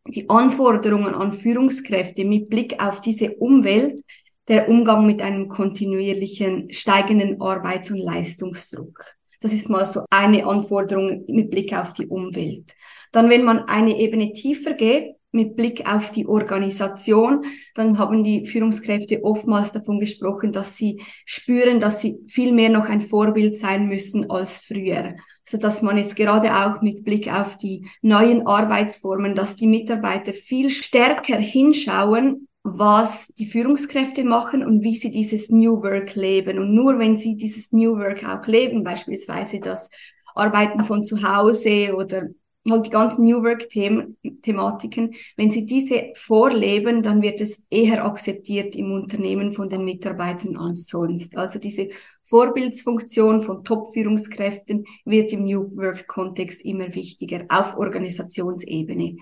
die 0.06 0.28
Anforderungen 0.28 1.14
an 1.14 1.32
Führungskräfte 1.32 2.25
mit 2.25 2.50
Blick 2.50 2.82
auf 2.82 3.00
diese 3.00 3.34
Umwelt 3.37 4.00
der 4.49 4.68
Umgang 4.68 5.06
mit 5.06 5.23
einem 5.23 5.49
kontinuierlichen 5.49 6.70
steigenden 6.73 7.40
Arbeits- 7.40 7.90
und 7.90 7.99
Leistungsdruck. 7.99 9.14
Das 9.40 9.52
ist 9.52 9.70
mal 9.70 9.87
so 9.87 10.04
eine 10.11 10.46
Anforderung 10.46 11.25
mit 11.26 11.50
Blick 11.50 11.75
auf 11.75 11.92
die 11.92 12.06
Umwelt. 12.06 12.75
Dann, 13.12 13.30
wenn 13.30 13.44
man 13.44 13.61
eine 13.68 13.99
Ebene 13.99 14.32
tiefer 14.32 14.75
geht, 14.75 15.16
mit 15.34 15.56
Blick 15.56 15.86
auf 15.86 16.10
die 16.10 16.26
Organisation, 16.26 17.44
dann 17.74 17.98
haben 17.98 18.22
die 18.22 18.46
Führungskräfte 18.46 19.22
oftmals 19.24 19.72
davon 19.72 19.98
gesprochen, 19.98 20.52
dass 20.52 20.76
sie 20.76 21.02
spüren, 21.24 21.80
dass 21.80 22.00
sie 22.00 22.20
viel 22.28 22.52
mehr 22.52 22.70
noch 22.70 22.88
ein 22.88 23.00
Vorbild 23.00 23.58
sein 23.58 23.88
müssen 23.88 24.30
als 24.30 24.58
früher. 24.58 25.16
So 25.44 25.58
dass 25.58 25.82
man 25.82 25.98
jetzt 25.98 26.16
gerade 26.16 26.54
auch 26.54 26.80
mit 26.80 27.04
Blick 27.04 27.32
auf 27.32 27.56
die 27.56 27.86
neuen 28.00 28.46
Arbeitsformen, 28.46 29.34
dass 29.34 29.56
die 29.56 29.66
Mitarbeiter 29.66 30.32
viel 30.32 30.70
stärker 30.70 31.36
hinschauen, 31.36 32.48
was 32.62 33.28
die 33.28 33.46
Führungskräfte 33.46 34.24
machen 34.24 34.64
und 34.64 34.82
wie 34.82 34.96
sie 34.96 35.10
dieses 35.10 35.50
New 35.50 35.82
Work 35.82 36.14
leben. 36.14 36.58
Und 36.58 36.74
nur 36.74 36.98
wenn 36.98 37.14
sie 37.14 37.36
dieses 37.36 37.72
New 37.72 37.98
Work 37.98 38.24
auch 38.26 38.46
leben, 38.46 38.82
beispielsweise 38.82 39.60
das 39.60 39.90
Arbeiten 40.34 40.82
von 40.82 41.02
zu 41.02 41.22
Hause 41.22 41.94
oder 41.94 42.28
halt 42.71 42.87
die 42.87 42.90
ganzen 42.90 43.25
New 43.25 43.42
Work-Thematiken, 43.42 45.14
wenn 45.37 45.50
sie 45.50 45.66
diese 45.66 46.12
vorleben, 46.14 47.02
dann 47.02 47.23
wird 47.23 47.40
es 47.40 47.64
eher 47.71 48.04
akzeptiert 48.04 48.75
im 48.76 48.92
Unternehmen 48.92 49.52
von 49.52 49.68
den 49.68 49.85
Mitarbeitern 49.85 50.56
als 50.56 50.87
sonst. 50.87 51.37
Also 51.37 51.59
diese 51.59 51.88
Vorbildsfunktion 52.23 53.42
von 53.42 53.64
Top-Führungskräften 53.64 54.87
wird 55.04 55.33
im 55.33 55.44
New 55.44 55.76
Work-Kontext 55.76 56.64
immer 56.64 56.94
wichtiger 56.94 57.44
auf 57.49 57.76
Organisationsebene 57.76 59.16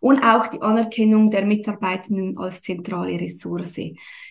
und 0.00 0.22
auch 0.22 0.46
die 0.46 0.62
Anerkennung 0.62 1.30
der 1.30 1.44
Mitarbeitenden 1.44 2.38
als 2.38 2.62
zentrale 2.62 3.20
Ressource. 3.20 3.80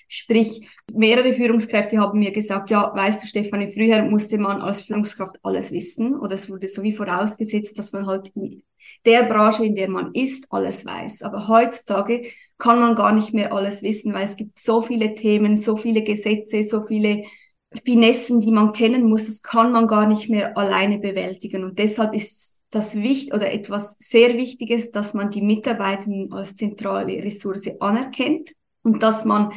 Sprich, 0.08 0.68
mehrere 0.94 1.34
Führungskräfte 1.34 1.98
haben 1.98 2.20
mir 2.20 2.32
gesagt, 2.32 2.70
ja, 2.70 2.94
weißt 2.96 3.22
du, 3.22 3.28
Stefanie, 3.28 3.70
früher 3.70 4.04
musste 4.04 4.38
man 4.38 4.62
als 4.62 4.82
Führungskraft 4.82 5.38
alles 5.44 5.72
wissen 5.72 6.18
oder 6.18 6.36
es 6.36 6.50
wurde 6.50 6.68
so 6.68 6.82
wie 6.84 6.94
vorausgesetzt, 6.94 7.78
dass 7.78 7.92
man 7.92 8.06
halt 8.06 8.32
in 8.36 8.64
der 9.06 9.24
Branche, 9.24 9.66
in 9.66 9.76
der 9.76 9.90
man 9.90 10.14
ist, 10.14 10.48
alles 10.52 10.86
weiß. 10.86 11.24
Aber 11.24 11.48
heutzutage 11.48 12.22
kann 12.58 12.80
man 12.80 12.96
gar 12.96 13.12
nicht 13.12 13.34
mehr 13.34 13.54
alles 13.54 13.84
wissen, 13.84 14.14
weil 14.14 14.24
es 14.24 14.38
gibt 14.38 14.58
so 14.58 14.82
viele 14.82 15.14
Themen, 15.14 15.58
so 15.58 15.76
viele 15.76 16.04
Gesetze, 16.04 16.64
so 16.64 16.86
viele 16.86 17.24
Finessen, 17.86 18.40
die 18.42 18.52
man 18.52 18.72
kennen 18.72 19.10
muss, 19.10 19.26
das 19.26 19.42
kann 19.42 19.72
man 19.72 19.88
gar 19.88 20.08
nicht 20.08 20.30
mehr 20.30 20.58
alleine 20.58 21.00
bewältigen. 21.00 21.64
Und 21.64 21.80
deshalb 21.80 22.14
ist 22.14 22.62
das 22.70 22.96
wichtig 23.02 23.34
oder 23.34 23.52
etwas 23.52 23.96
sehr 24.00 24.36
Wichtiges, 24.36 24.92
dass 24.92 25.14
man 25.14 25.32
die 25.32 25.42
Mitarbeitenden 25.42 26.32
als 26.34 26.56
zentrale 26.56 27.24
Ressource 27.24 27.70
anerkennt 27.80 28.54
und 28.84 29.04
dass 29.04 29.26
man 29.26 29.52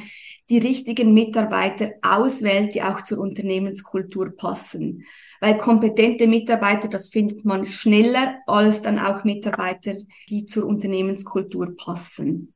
die 0.50 0.58
richtigen 0.58 1.14
Mitarbeiter 1.14 1.92
auswählt, 2.02 2.74
die 2.74 2.82
auch 2.82 3.02
zur 3.02 3.20
Unternehmenskultur 3.20 4.36
passen. 4.36 5.04
Weil 5.40 5.56
kompetente 5.56 6.26
Mitarbeiter, 6.26 6.88
das 6.88 7.08
findet 7.08 7.44
man 7.44 7.64
schneller 7.64 8.40
als 8.46 8.82
dann 8.82 8.98
auch 8.98 9.24
Mitarbeiter, 9.24 9.94
die 10.28 10.46
zur 10.46 10.66
Unternehmenskultur 10.66 11.76
passen. 11.76 12.52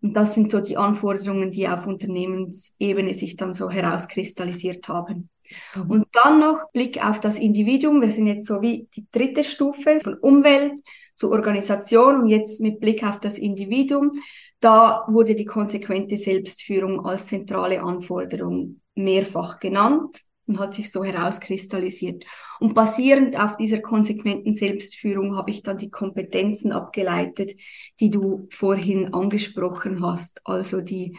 Und 0.00 0.14
das 0.14 0.34
sind 0.34 0.50
so 0.50 0.60
die 0.60 0.76
Anforderungen, 0.76 1.50
die 1.50 1.68
auf 1.68 1.86
Unternehmensebene 1.86 3.14
sich 3.14 3.36
dann 3.36 3.54
so 3.54 3.70
herauskristallisiert 3.70 4.88
haben. 4.88 5.30
Mhm. 5.74 5.90
Und 5.90 6.06
dann 6.12 6.40
noch 6.40 6.70
Blick 6.72 7.04
auf 7.04 7.20
das 7.20 7.38
Individuum. 7.38 8.00
Wir 8.00 8.10
sind 8.10 8.26
jetzt 8.26 8.46
so 8.46 8.60
wie 8.62 8.88
die 8.94 9.06
dritte 9.10 9.44
Stufe 9.44 10.00
von 10.02 10.14
Umwelt 10.18 10.78
zur 11.16 11.30
Organisation 11.32 12.22
und 12.22 12.28
jetzt 12.28 12.60
mit 12.60 12.80
Blick 12.80 13.04
auf 13.04 13.20
das 13.20 13.38
Individuum. 13.38 14.12
Da 14.60 15.04
wurde 15.08 15.34
die 15.34 15.44
konsequente 15.44 16.16
Selbstführung 16.16 17.04
als 17.04 17.26
zentrale 17.26 17.82
Anforderung 17.82 18.80
mehrfach 18.94 19.60
genannt 19.60 20.20
und 20.46 20.58
hat 20.58 20.74
sich 20.74 20.90
so 20.90 21.04
herauskristallisiert. 21.04 22.24
Und 22.60 22.74
basierend 22.74 23.38
auf 23.38 23.56
dieser 23.56 23.80
konsequenten 23.80 24.52
Selbstführung 24.52 25.36
habe 25.36 25.50
ich 25.50 25.62
dann 25.62 25.78
die 25.78 25.90
Kompetenzen 25.90 26.72
abgeleitet, 26.72 27.52
die 28.00 28.10
du 28.10 28.46
vorhin 28.50 29.14
angesprochen 29.14 30.02
hast, 30.02 30.40
also 30.44 30.80
die 30.80 31.16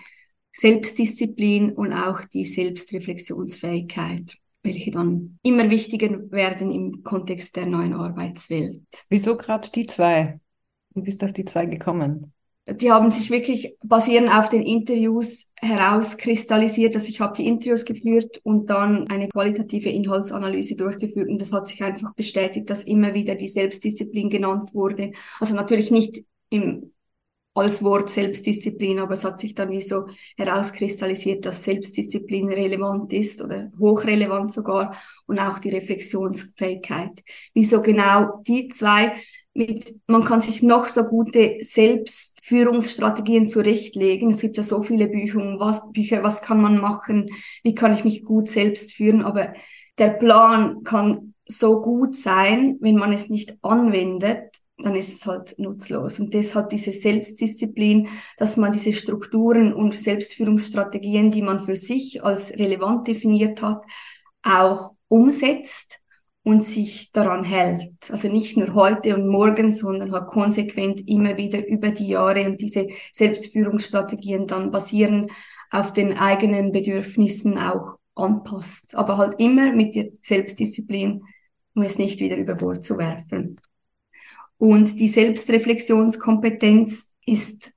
Selbstdisziplin 0.52 1.74
und 1.74 1.92
auch 1.92 2.24
die 2.26 2.46
Selbstreflexionsfähigkeit, 2.46 4.38
welche 4.66 4.92
dann 4.92 5.38
immer 5.44 5.70
wichtiger 5.70 6.10
werden 6.32 6.72
im 6.72 7.04
Kontext 7.04 7.56
der 7.56 7.66
neuen 7.66 7.94
Arbeitswelt. 7.94 8.82
Wieso 9.10 9.38
gerade 9.38 9.70
die 9.72 9.86
zwei? 9.86 10.40
Wie 10.94 11.02
bist 11.02 11.22
du 11.22 11.28
auf 11.28 11.34
die 11.34 11.46
zwei 11.46 11.66
gekommen? 11.66 12.34
Die 12.68 12.92
haben 12.92 13.12
sich 13.12 13.30
wirklich 13.30 13.78
basierend 13.84 14.32
auf 14.32 14.50
den 14.50 14.64
Interviews 14.64 15.52
herauskristallisiert, 15.58 16.96
dass 16.96 17.08
ich 17.08 17.22
habe 17.22 17.36
die 17.36 17.46
Interviews 17.46 17.86
geführt 17.86 18.42
und 18.44 18.72
dann 18.72 19.08
eine 19.08 19.30
qualitative 19.30 19.90
Inhaltsanalyse 19.90 20.76
durchgeführt 20.76 21.30
und 21.30 21.40
das 21.40 21.54
hat 21.54 21.68
sich 21.68 21.84
einfach 21.84 22.16
bestätigt, 22.16 22.68
dass 22.72 22.82
immer 22.82 23.14
wieder 23.14 23.36
die 23.36 23.50
Selbstdisziplin 23.50 24.32
genannt 24.32 24.74
wurde. 24.74 25.12
Also 25.40 25.54
natürlich 25.54 25.92
nicht 25.92 26.26
im 26.50 26.92
als 27.56 27.84
Wort 27.84 28.10
Selbstdisziplin, 28.10 29.00
aber 29.00 29.14
es 29.14 29.24
hat 29.24 29.40
sich 29.40 29.56
dann 29.56 29.72
wie 29.72 29.82
so 29.82 30.08
herauskristallisiert, 30.38 31.46
dass 31.46 31.64
Selbstdisziplin 31.64 32.50
relevant 32.50 33.14
ist 33.14 33.42
oder 33.42 33.72
hochrelevant 33.80 34.52
sogar 34.52 34.96
und 35.26 35.40
auch 35.40 35.60
die 35.60 35.70
Reflexionsfähigkeit. 35.70 37.24
Wieso 37.54 37.82
genau 37.82 38.42
die 38.46 38.68
zwei 38.68 39.14
mit, 39.54 39.96
man 40.08 40.26
kann 40.26 40.42
sich 40.42 40.64
noch 40.64 40.90
so 40.90 41.06
gute 41.06 41.56
Selbstführungsstrategien 41.62 43.48
zurechtlegen. 43.48 44.32
Es 44.32 44.42
gibt 44.42 44.58
ja 44.58 44.64
so 44.64 44.84
viele 44.84 45.08
Bücher, 45.08 45.40
was, 45.58 45.92
Bücher, 45.94 46.24
was 46.24 46.42
kann 46.42 46.62
man 46.62 46.78
machen, 46.78 47.28
wie 47.64 47.74
kann 47.74 47.94
ich 47.94 48.04
mich 48.04 48.26
gut 48.26 48.50
selbst 48.50 48.94
führen, 48.94 49.22
aber 49.22 49.54
der 49.98 50.10
Plan 50.10 50.84
kann 50.84 51.34
so 51.48 51.82
gut 51.82 52.18
sein, 52.18 52.76
wenn 52.82 52.98
man 52.98 53.14
es 53.14 53.30
nicht 53.30 53.56
anwendet, 53.62 54.58
dann 54.78 54.96
ist 54.96 55.14
es 55.14 55.26
halt 55.26 55.58
nutzlos. 55.58 56.20
Und 56.20 56.34
deshalb 56.34 56.70
diese 56.70 56.92
Selbstdisziplin, 56.92 58.10
dass 58.38 58.58
man 58.58 58.74
diese 58.74 58.94
Strukturen 58.94 59.74
und 59.74 59.98
Selbstführungsstrategien, 59.98 61.32
die 61.32 61.42
man 61.42 61.60
für 61.60 61.76
sich 61.76 62.24
als 62.24 62.52
relevant 62.52 63.08
definiert 63.08 63.62
hat, 63.62 63.82
auch 64.44 64.94
umsetzt 65.08 66.02
und 66.44 66.64
sich 66.64 67.12
daran 67.12 67.44
hält. 67.44 67.94
Also 68.12 68.28
nicht 68.28 68.56
nur 68.58 68.76
heute 68.76 69.16
und 69.16 69.28
morgen, 69.28 69.72
sondern 69.72 70.12
halt 70.12 70.28
konsequent 70.28 71.08
immer 71.08 71.38
wieder 71.38 71.66
über 71.68 71.90
die 71.90 72.08
Jahre 72.08 72.46
und 72.46 72.62
diese 72.62 72.88
Selbstführungsstrategien 73.14 74.46
dann 74.46 74.72
basieren 74.72 75.32
auf 75.72 75.92
den 75.92 76.14
eigenen 76.18 76.72
Bedürfnissen 76.72 77.58
auch 77.58 77.98
anpasst. 78.14 78.94
Aber 78.96 79.18
halt 79.18 79.40
immer 79.40 79.74
mit 79.74 79.96
der 79.96 80.10
Selbstdisziplin, 80.22 81.24
um 81.74 81.82
es 81.82 81.98
nicht 81.98 82.20
wieder 82.20 82.38
über 82.38 82.54
Bord 82.54 82.84
zu 82.84 82.98
werfen. 82.98 83.60
Und 84.58 85.00
die 85.00 85.08
Selbstreflexionskompetenz 85.08 87.14
ist, 87.26 87.72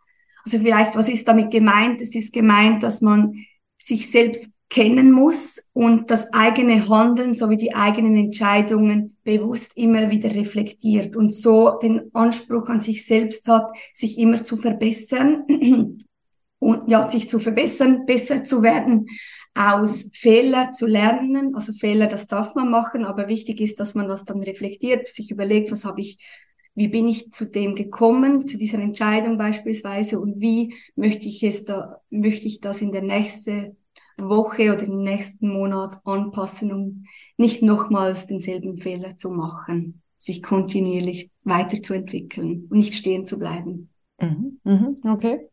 also 0.45 0.59
vielleicht, 0.59 0.97
was 0.97 1.09
ist 1.09 1.29
damit 1.29 1.51
gemeint? 1.51 2.01
Es 2.01 2.15
ist 2.15 2.33
gemeint, 2.33 2.83
dass 2.83 3.01
man 3.01 3.35
sich 3.77 4.11
selbst 4.11 4.59
kennen 4.71 5.11
muss 5.11 5.71
und 5.73 6.11
das 6.11 6.33
eigene 6.33 6.89
Handeln 6.89 7.35
sowie 7.35 7.57
die 7.57 7.75
eigenen 7.75 8.17
Entscheidungen 8.17 9.17
bewusst 9.25 9.77
immer 9.77 10.11
wieder 10.11 10.35
reflektiert 10.35 11.17
und 11.17 11.33
so 11.33 11.79
den 11.79 12.15
Anspruch 12.15 12.69
an 12.69 12.81
sich 12.81 13.07
selbst 13.07 13.49
hat, 13.49 13.71
sich 13.95 14.19
immer 14.19 14.43
zu 14.43 14.57
verbessern 14.57 15.45
und 16.59 16.89
ja, 16.89 17.09
sich 17.09 17.29
zu 17.29 17.39
verbessern, 17.39 18.05
besser 18.05 18.45
zu 18.45 18.63
werden, 18.63 19.07
aus 19.55 20.11
Fehler 20.13 20.73
zu 20.73 20.87
lernen. 20.87 21.55
Also 21.55 21.73
Fehler, 21.73 22.07
das 22.07 22.27
darf 22.27 22.55
man 22.55 22.71
machen, 22.71 23.07
aber 23.07 23.29
wichtig 23.29 23.61
ist, 23.61 23.81
dass 23.81 23.95
man 23.95 24.07
das 24.07 24.25
dann 24.25 24.43
reflektiert, 24.43 25.09
sich 25.09 25.31
überlegt, 25.31 25.73
was 25.73 25.87
habe 25.87 26.03
ich 26.03 26.19
wie 26.79 26.89
bin 26.89 27.09
ich 27.09 27.31
zu 27.33 27.51
dem 27.51 27.75
gekommen, 27.75 28.47
zu 28.47 28.59
dieser 28.59 28.79
Entscheidung 28.79 29.39
beispielsweise 29.39 30.21
und 30.21 30.41
wie 30.41 30.75
möchte 30.97 31.27
ich 31.27 31.43
es 31.43 31.65
da, 31.65 32.01
möchte 32.11 32.47
ich 32.47 32.61
das 32.61 32.81
in 32.83 32.93
der 32.93 33.03
nächsten 33.03 33.77
Woche 34.17 34.73
oder 34.73 34.85
im 34.85 35.03
nächsten 35.03 35.49
Monat 35.49 35.99
anpassen, 36.05 36.73
um 36.73 37.05
nicht 37.37 37.63
nochmals 37.63 38.27
denselben 38.27 38.79
Fehler 38.79 39.17
zu 39.17 39.31
machen, 39.31 40.03
sich 40.19 40.43
kontinuierlich 40.43 41.31
weiterzuentwickeln 41.45 42.67
und 42.71 42.79
nicht 42.79 42.95
stehen 42.95 43.27
zu 43.27 43.39
bleiben. 43.39 43.91
Mhm, 44.21 44.61
mhm, 44.65 44.97
okay. 45.05 45.49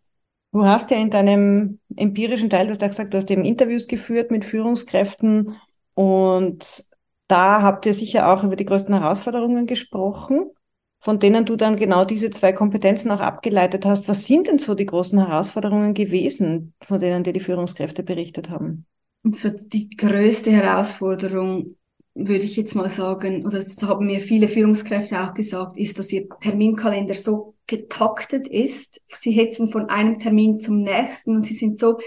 Du 0.52 0.66
hast 0.66 0.92
ja 0.92 0.98
in 0.98 1.10
deinem 1.10 1.80
empirischen 1.96 2.50
Teil, 2.50 2.68
du 2.68 2.74
hast 2.74 2.82
ja 2.82 2.88
gesagt, 2.88 3.14
du 3.14 3.18
hast 3.18 3.30
eben 3.30 3.46
Interviews 3.46 3.88
geführt 3.88 4.32
mit 4.32 4.46
Führungskräften 4.46 5.56
Und 5.94 6.86
da 7.28 7.62
habt 7.62 7.86
ihr 7.86 7.94
sicher 7.94 8.32
auch 8.32 8.44
über 8.44 8.56
die 8.56 8.66
größten 8.66 8.94
Herausforderungen 8.94 9.68
gesprochen, 9.68 10.52
von 11.00 11.20
denen 11.20 11.46
du 11.46 11.56
dann 11.56 11.76
genau 11.76 12.06
diese 12.06 12.32
zwei 12.32 12.52
Kompetenzen 12.52 13.12
auch 13.12 13.20
abgeleitet 13.20 13.86
hast. 13.86 14.08
Was 14.08 14.26
sind 14.26 14.48
denn 14.48 14.60
so 14.60 14.74
die 14.74 14.86
großen 14.86 15.20
Herausforderungen 15.20 15.94
gewesen, 15.94 16.74
von 16.82 17.00
denen 17.00 17.24
dir 17.24 17.34
die 17.34 17.40
Führungskräfte 17.40 18.04
berichtet 18.04 18.50
haben? 18.50 18.86
So 19.34 19.50
die 19.50 19.90
größte 19.90 20.52
Herausforderung 20.52 21.76
würde 22.16 22.46
ich 22.46 22.56
jetzt 22.56 22.76
mal 22.76 22.90
sagen, 22.90 23.46
oder 23.46 23.60
das 23.60 23.82
haben 23.84 24.06
mir 24.06 24.20
viele 24.22 24.48
Führungskräfte 24.48 25.22
auch 25.22 25.34
gesagt, 25.34 25.78
ist, 25.78 26.00
dass 26.00 26.12
ihr 26.14 26.28
Terminkalender 26.40 27.16
so 27.16 27.56
getaktet 27.68 28.48
ist. 28.48 29.02
Sie 29.08 29.32
hetzen 29.32 29.70
von 29.70 29.90
einem 29.90 30.18
Termin 30.18 30.60
zum 30.60 30.82
nächsten 30.82 31.36
und 31.36 31.46
sie 31.46 31.56
sind 31.56 31.78
so 31.78 31.98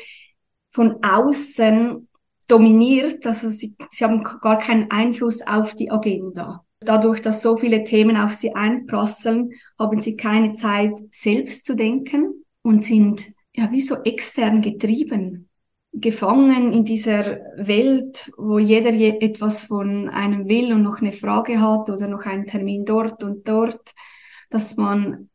von 0.71 1.03
außen 1.03 2.09
dominiert, 2.47 3.27
also 3.27 3.51
sie, 3.51 3.77
sie 3.91 4.05
haben 4.05 4.23
gar 4.23 4.59
keinen 4.59 4.91
Einfluss 4.91 5.47
auf 5.47 5.75
die 5.75 5.91
Agenda. 5.91 6.65
Dadurch, 6.81 7.21
dass 7.21 7.43
so 7.43 7.57
viele 7.57 7.85
Themen 7.85 8.17
auf 8.17 8.35
sie 8.35 8.55
einprasseln, 8.55 9.51
haben 9.79 10.01
sie 10.01 10.17
keine 10.17 10.53
Zeit, 10.53 10.95
selbst 11.11 11.67
zu 11.67 11.75
denken 11.75 12.45
und 12.63 12.85
sind 12.85 13.27
ja 13.55 13.71
wie 13.73 13.81
so 13.81 13.97
extern 14.05 14.63
getrieben 14.63 15.49
gefangen 15.93 16.73
in 16.73 16.85
dieser 16.85 17.41
Welt, 17.57 18.31
wo 18.37 18.59
jeder 18.59 18.93
je 18.93 19.19
etwas 19.21 19.63
von 19.63 20.09
einem 20.09 20.49
will 20.49 20.73
und 20.73 20.83
noch 20.83 21.01
eine 21.01 21.13
Frage 21.13 21.61
hat 21.61 21.89
oder 21.89 22.09
noch 22.09 22.25
einen 22.25 22.47
Termin 22.47 22.85
dort 22.85 23.25
und 23.25 23.49
dort, 23.49 23.95
dass 24.51 24.77
man 24.77 25.31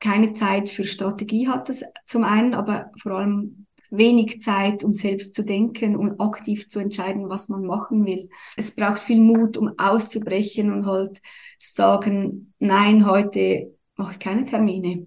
keine 0.00 0.32
Zeit 0.32 0.68
für 0.68 0.84
Strategie 0.84 1.48
hat, 1.48 1.68
das 1.68 1.84
zum 2.04 2.24
einen, 2.24 2.54
aber 2.54 2.90
vor 3.00 3.12
allem 3.12 3.63
wenig 3.96 4.40
Zeit, 4.40 4.84
um 4.84 4.94
selbst 4.94 5.34
zu 5.34 5.44
denken 5.44 5.96
und 5.96 6.20
aktiv 6.20 6.68
zu 6.68 6.78
entscheiden, 6.78 7.28
was 7.28 7.48
man 7.48 7.64
machen 7.64 8.04
will. 8.06 8.28
Es 8.56 8.74
braucht 8.74 9.00
viel 9.00 9.20
Mut, 9.20 9.56
um 9.56 9.78
auszubrechen 9.78 10.72
und 10.72 10.86
halt 10.86 11.20
zu 11.58 11.74
sagen, 11.74 12.54
nein, 12.58 13.06
heute 13.06 13.76
mache 13.96 14.12
ich 14.12 14.18
keine 14.18 14.44
Termine. 14.44 15.06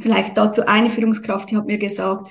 Vielleicht 0.00 0.36
dazu 0.36 0.66
eine 0.66 0.90
Führungskraft, 0.90 1.50
die 1.50 1.56
hat 1.56 1.66
mir 1.66 1.78
gesagt, 1.78 2.28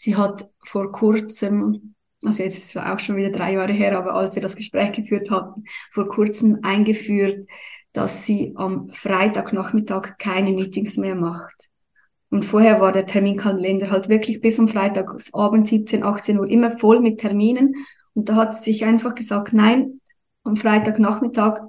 Sie 0.00 0.16
hat 0.16 0.50
vor 0.64 0.90
kurzem, 0.92 1.94
also 2.24 2.42
jetzt 2.42 2.56
ist 2.56 2.74
es 2.74 2.82
auch 2.82 2.98
schon 2.98 3.16
wieder 3.16 3.28
drei 3.28 3.52
Jahre 3.52 3.74
her, 3.74 3.98
aber 3.98 4.14
als 4.14 4.34
wir 4.34 4.40
das 4.40 4.56
Gespräch 4.56 4.92
geführt 4.92 5.30
hatten, 5.30 5.64
vor 5.90 6.08
kurzem 6.08 6.60
eingeführt, 6.62 7.46
dass 7.92 8.24
sie 8.24 8.54
am 8.56 8.88
Freitagnachmittag 8.88 10.16
keine 10.16 10.52
Meetings 10.52 10.96
mehr 10.96 11.16
macht. 11.16 11.69
Und 12.30 12.44
vorher 12.44 12.80
war 12.80 12.92
der 12.92 13.06
Terminkalender 13.06 13.90
halt 13.90 14.08
wirklich 14.08 14.40
bis 14.40 14.58
am 14.60 14.68
Freitagabend 14.68 15.66
17, 15.66 16.04
18 16.04 16.38
Uhr 16.38 16.48
immer 16.48 16.70
voll 16.70 17.00
mit 17.00 17.18
Terminen. 17.18 17.74
Und 18.14 18.28
da 18.28 18.36
hat 18.36 18.54
sie 18.54 18.72
sich 18.72 18.84
einfach 18.84 19.14
gesagt, 19.14 19.52
nein, 19.52 20.00
am 20.44 20.56
Freitagnachmittag, 20.56 21.60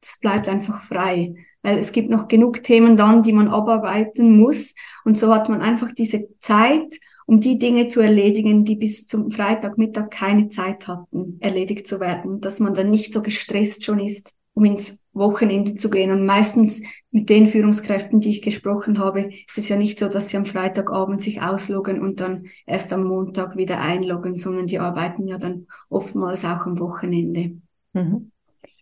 das 0.00 0.18
bleibt 0.20 0.48
einfach 0.48 0.82
frei. 0.82 1.34
Weil 1.62 1.78
es 1.78 1.92
gibt 1.92 2.10
noch 2.10 2.28
genug 2.28 2.62
Themen 2.62 2.96
dann, 2.96 3.22
die 3.22 3.32
man 3.32 3.48
abarbeiten 3.48 4.38
muss. 4.38 4.74
Und 5.04 5.18
so 5.18 5.32
hat 5.32 5.48
man 5.48 5.62
einfach 5.62 5.92
diese 5.92 6.28
Zeit 6.38 6.98
um 7.28 7.40
die 7.40 7.58
Dinge 7.58 7.88
zu 7.88 8.00
erledigen, 8.00 8.64
die 8.64 8.74
bis 8.74 9.06
zum 9.06 9.30
Freitagmittag 9.30 10.08
keine 10.08 10.48
Zeit 10.48 10.88
hatten, 10.88 11.36
erledigt 11.40 11.86
zu 11.86 12.00
werden, 12.00 12.40
dass 12.40 12.58
man 12.58 12.72
dann 12.72 12.88
nicht 12.88 13.12
so 13.12 13.20
gestresst 13.20 13.84
schon 13.84 13.98
ist, 13.98 14.34
um 14.54 14.64
ins 14.64 15.04
Wochenende 15.18 15.74
zu 15.74 15.90
gehen. 15.90 16.10
Und 16.10 16.24
meistens 16.24 16.82
mit 17.10 17.28
den 17.28 17.46
Führungskräften, 17.46 18.20
die 18.20 18.30
ich 18.30 18.42
gesprochen 18.42 18.98
habe, 18.98 19.30
ist 19.46 19.58
es 19.58 19.68
ja 19.68 19.76
nicht 19.76 19.98
so, 19.98 20.08
dass 20.08 20.30
sie 20.30 20.36
am 20.36 20.46
Freitagabend 20.46 21.20
sich 21.20 21.42
ausloggen 21.42 22.00
und 22.00 22.20
dann 22.20 22.46
erst 22.66 22.92
am 22.92 23.04
Montag 23.04 23.56
wieder 23.56 23.80
einloggen, 23.80 24.34
sondern 24.34 24.66
die 24.66 24.78
arbeiten 24.78 25.26
ja 25.26 25.38
dann 25.38 25.66
oftmals 25.88 26.44
auch 26.44 26.66
am 26.66 26.78
Wochenende. 26.78 27.58
Mhm. 27.92 28.30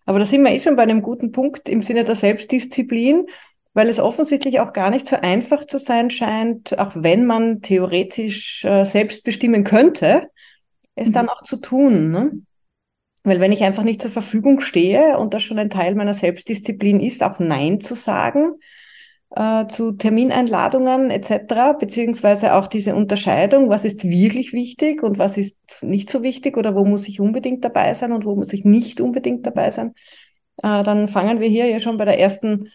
Aber 0.04 0.20
da 0.20 0.26
sind 0.26 0.42
wir 0.42 0.52
eh 0.52 0.60
schon 0.60 0.76
bei 0.76 0.84
einem 0.84 1.02
guten 1.02 1.32
Punkt 1.32 1.68
im 1.68 1.82
Sinne 1.82 2.04
der 2.04 2.14
Selbstdisziplin 2.14 3.26
weil 3.76 3.90
es 3.90 4.00
offensichtlich 4.00 4.58
auch 4.58 4.72
gar 4.72 4.88
nicht 4.88 5.06
so 5.06 5.16
einfach 5.16 5.66
zu 5.66 5.78
sein 5.78 6.08
scheint, 6.08 6.78
auch 6.78 6.92
wenn 6.94 7.26
man 7.26 7.60
theoretisch 7.60 8.64
äh, 8.64 8.84
selbst 8.86 9.22
bestimmen 9.22 9.64
könnte, 9.64 10.30
es 10.94 11.10
mhm. 11.10 11.12
dann 11.12 11.28
auch 11.28 11.42
zu 11.42 11.58
tun. 11.58 12.10
Ne? 12.10 12.32
Weil 13.26 13.40
wenn 13.40 13.52
ich 13.52 13.64
einfach 13.64 13.82
nicht 13.82 14.00
zur 14.00 14.10
Verfügung 14.10 14.60
stehe 14.60 15.18
und 15.18 15.34
das 15.34 15.42
schon 15.42 15.58
ein 15.58 15.70
Teil 15.70 15.94
meiner 15.94 16.14
Selbstdisziplin 16.14 17.00
ist, 17.00 17.22
auch 17.22 17.38
Nein 17.38 17.80
zu 17.80 17.96
sagen 17.96 18.54
äh, 19.34 19.66
zu 19.66 19.92
Termineinladungen 19.92 21.10
etc., 21.10 21.76
beziehungsweise 21.78 22.54
auch 22.54 22.66
diese 22.68 22.94
Unterscheidung, 22.94 23.68
was 23.68 23.84
ist 23.84 24.04
wirklich 24.04 24.52
wichtig 24.52 25.02
und 25.02 25.18
was 25.18 25.36
ist 25.36 25.58
nicht 25.82 26.08
so 26.10 26.22
wichtig 26.22 26.56
oder 26.56 26.74
wo 26.74 26.84
muss 26.84 27.08
ich 27.08 27.20
unbedingt 27.20 27.64
dabei 27.64 27.92
sein 27.94 28.12
und 28.12 28.24
wo 28.24 28.36
muss 28.36 28.52
ich 28.52 28.64
nicht 28.64 29.00
unbedingt 29.00 29.44
dabei 29.44 29.70
sein, 29.70 29.94
äh, 30.62 30.82
dann 30.82 31.08
fangen 31.08 31.40
wir 31.40 31.48
hier 31.48 31.66
ja 31.66 31.80
schon 31.80 31.98
bei 31.98 32.04
der 32.04 32.20
ersten 32.20 32.70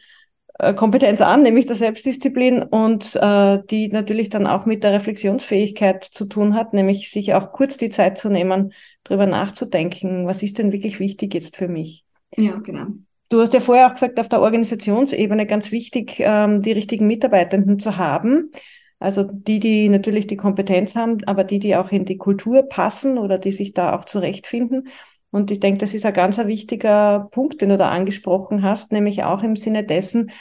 äh, 0.59 0.73
Kompetenz 0.73 1.21
an, 1.21 1.43
nämlich 1.43 1.65
der 1.65 1.75
Selbstdisziplin 1.75 2.61
und 2.61 3.15
äh, 3.15 3.59
die 3.69 3.87
natürlich 3.87 4.29
dann 4.29 4.47
auch 4.47 4.65
mit 4.65 4.83
der 4.83 4.91
Reflexionsfähigkeit 4.93 6.03
zu 6.03 6.25
tun 6.25 6.55
hat, 6.55 6.73
nämlich 6.73 7.09
sich 7.09 7.33
auch 7.33 7.53
kurz 7.53 7.77
die 7.77 7.89
Zeit 7.89 8.17
zu 8.17 8.29
nehmen, 8.29 8.73
darüber 9.03 9.25
nachzudenken, 9.25 10.27
was 10.27 10.43
ist 10.43 10.57
denn 10.57 10.71
wirklich 10.71 10.99
wichtig 10.99 11.33
jetzt 11.33 11.57
für 11.57 11.67
mich. 11.67 12.05
Ja, 12.37 12.57
genau. 12.57 12.87
Du 13.29 13.39
hast 13.39 13.53
ja 13.53 13.59
vorher 13.61 13.87
auch 13.87 13.93
gesagt, 13.93 14.19
auf 14.19 14.27
der 14.27 14.41
Organisationsebene 14.41 15.45
ganz 15.45 15.71
wichtig, 15.71 16.15
ähm, 16.19 16.61
die 16.61 16.73
richtigen 16.73 17.07
Mitarbeitenden 17.07 17.79
zu 17.79 17.97
haben. 17.97 18.51
Also 18.99 19.23
die, 19.23 19.59
die 19.59 19.89
natürlich 19.89 20.27
die 20.27 20.37
Kompetenz 20.37 20.95
haben, 20.95 21.23
aber 21.25 21.43
die, 21.43 21.59
die 21.59 21.75
auch 21.75 21.91
in 21.91 22.05
die 22.05 22.17
Kultur 22.17 22.63
passen 22.63 23.17
oder 23.17 23.37
die 23.37 23.51
sich 23.51 23.73
da 23.73 23.95
auch 23.95 24.05
zurechtfinden. 24.05 24.89
Und 25.31 25.49
ich 25.49 25.59
denke, 25.59 25.79
das 25.79 25.93
ist 25.93 26.05
ein 26.05 26.13
ganz 26.13 26.37
wichtiger 26.37 27.29
Punkt, 27.31 27.61
den 27.61 27.69
du 27.69 27.77
da 27.77 27.89
angesprochen 27.89 28.63
hast, 28.63 28.91
nämlich 28.91 29.23
auch 29.23 29.43
im 29.43 29.55
Sinne 29.55 29.85
dessen, 29.85 30.31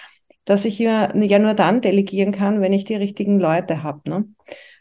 dass 0.45 0.65
ich 0.65 0.79
ja, 0.79 1.17
ja 1.17 1.39
nur 1.39 1.55
dann 1.55 1.81
delegieren 1.81 2.33
kann, 2.33 2.61
wenn 2.61 2.73
ich 2.73 2.85
die 2.85 2.97
richtigen 2.97 3.39
Leute 3.39 3.83
habe. 3.85 4.01
Ne? 4.11 4.25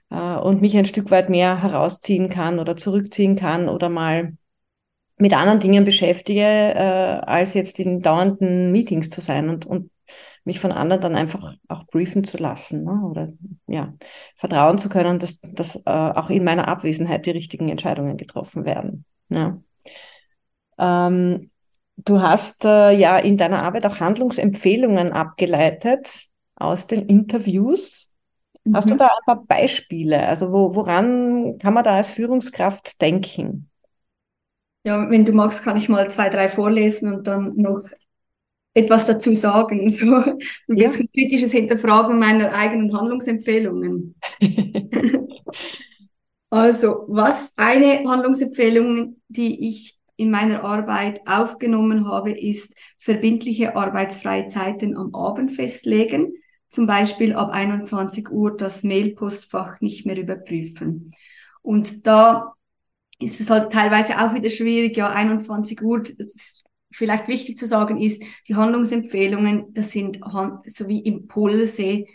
Äh, 0.10 0.36
und 0.38 0.62
mich 0.62 0.78
ein 0.78 0.86
Stück 0.86 1.12
weit 1.12 1.30
mehr 1.30 1.62
herausziehen 1.62 2.30
kann 2.30 2.60
oder 2.60 2.78
zurückziehen 2.78 3.36
kann 3.36 3.70
oder 3.70 3.90
mal 3.90 4.34
mit 5.18 5.34
anderen 5.34 5.60
Dingen 5.60 5.84
beschäftige, 5.84 6.42
äh, 6.42 7.20
als 7.26 7.54
jetzt 7.54 7.80
in 7.80 8.02
dauernden 8.02 8.72
Meetings 8.72 9.10
zu 9.10 9.22
sein 9.22 9.50
und, 9.50 9.66
und 9.66 9.92
mich 10.46 10.60
von 10.60 10.72
anderen 10.72 11.02
dann 11.02 11.16
einfach 11.16 11.56
auch 11.68 11.86
briefen 11.86 12.24
zu 12.24 12.38
lassen 12.38 12.84
ne? 12.86 13.02
oder 13.06 13.34
ja, 13.68 13.94
vertrauen 14.36 14.78
zu 14.78 14.90
können, 14.90 15.20
dass, 15.20 15.40
dass 15.42 15.76
äh, 15.76 15.82
auch 15.86 16.30
in 16.30 16.44
meiner 16.44 16.68
Abwesenheit 16.68 17.26
die 17.26 17.32
richtigen 17.32 17.70
Entscheidungen 17.70 18.18
getroffen 18.18 18.66
werden. 18.66 19.06
Ja. 19.30 19.62
Ähm, 20.78 21.52
Du 22.06 22.22
hast 22.22 22.64
äh, 22.64 22.92
ja 22.92 23.18
in 23.18 23.36
deiner 23.36 23.64
Arbeit 23.64 23.86
auch 23.86 24.00
Handlungsempfehlungen 24.00 25.12
abgeleitet 25.12 26.28
aus 26.56 26.88
den 26.88 27.06
Interviews. 27.08 28.09
Mhm. 28.70 28.76
Hast 28.76 28.90
du 28.90 28.94
mhm. 28.94 29.00
da 29.00 29.08
ein 29.08 29.26
paar 29.26 29.44
Beispiele? 29.46 30.28
Also 30.28 30.52
wo, 30.52 30.76
woran 30.76 31.58
kann 31.60 31.74
man 31.74 31.84
da 31.84 31.96
als 31.96 32.10
Führungskraft 32.10 33.02
denken? 33.02 33.70
Ja, 34.86 35.10
wenn 35.10 35.26
du 35.26 35.34
magst, 35.34 35.64
kann 35.64 35.78
ich 35.78 35.90
mal 35.90 36.10
zwei, 36.10 36.30
drei 36.30 36.50
vorlesen 36.50 37.14
und 37.14 37.28
dann 37.28 37.56
noch 37.58 37.82
etwas 38.74 39.06
dazu 39.08 39.34
sagen. 39.34 39.90
So 39.90 40.16
ein 40.16 40.38
bisschen 40.68 41.10
ja. 41.14 41.22
kritisches 41.22 41.52
Hinterfragen 41.52 42.18
meiner 42.20 42.54
eigenen 42.54 42.96
Handlungsempfehlungen. 42.96 44.16
also, 46.50 47.06
was 47.08 47.54
eine 47.58 48.04
Handlungsempfehlung, 48.08 49.18
die 49.28 49.68
ich 49.68 49.98
in 50.16 50.32
meiner 50.32 50.64
Arbeit 50.64 51.22
aufgenommen 51.26 52.08
habe, 52.08 52.32
ist 52.32 52.76
verbindliche 52.98 53.76
arbeitsfreie 53.76 54.48
Zeiten 54.48 54.98
am 54.98 55.16
Abend 55.16 55.52
festlegen. 55.52 56.34
Zum 56.70 56.88
Beispiel 56.88 57.34
ab 57.34 57.50
21 57.50 58.30
Uhr 58.32 58.56
das 58.56 58.84
Mailpostfach 58.84 59.82
nicht 59.82 60.06
mehr 60.06 60.18
überprüfen. 60.18 61.12
Und 61.62 62.08
da 62.08 62.54
ist 63.20 63.42
es 63.42 63.50
halt 63.50 63.72
teilweise 63.72 64.20
auch 64.20 64.34
wieder 64.34 64.50
schwierig, 64.50 64.96
ja, 64.96 65.10
21 65.10 65.82
Uhr, 65.82 66.04
vielleicht 66.92 67.28
wichtig 67.28 67.58
zu 67.58 67.68
sagen 67.68 68.00
ist, 68.00 68.24
die 68.48 68.56
Handlungsempfehlungen, 68.56 69.74
das 69.74 69.92
sind 69.92 70.20
so 70.66 70.88
wie 70.88 71.00
Impulse, 71.00 72.06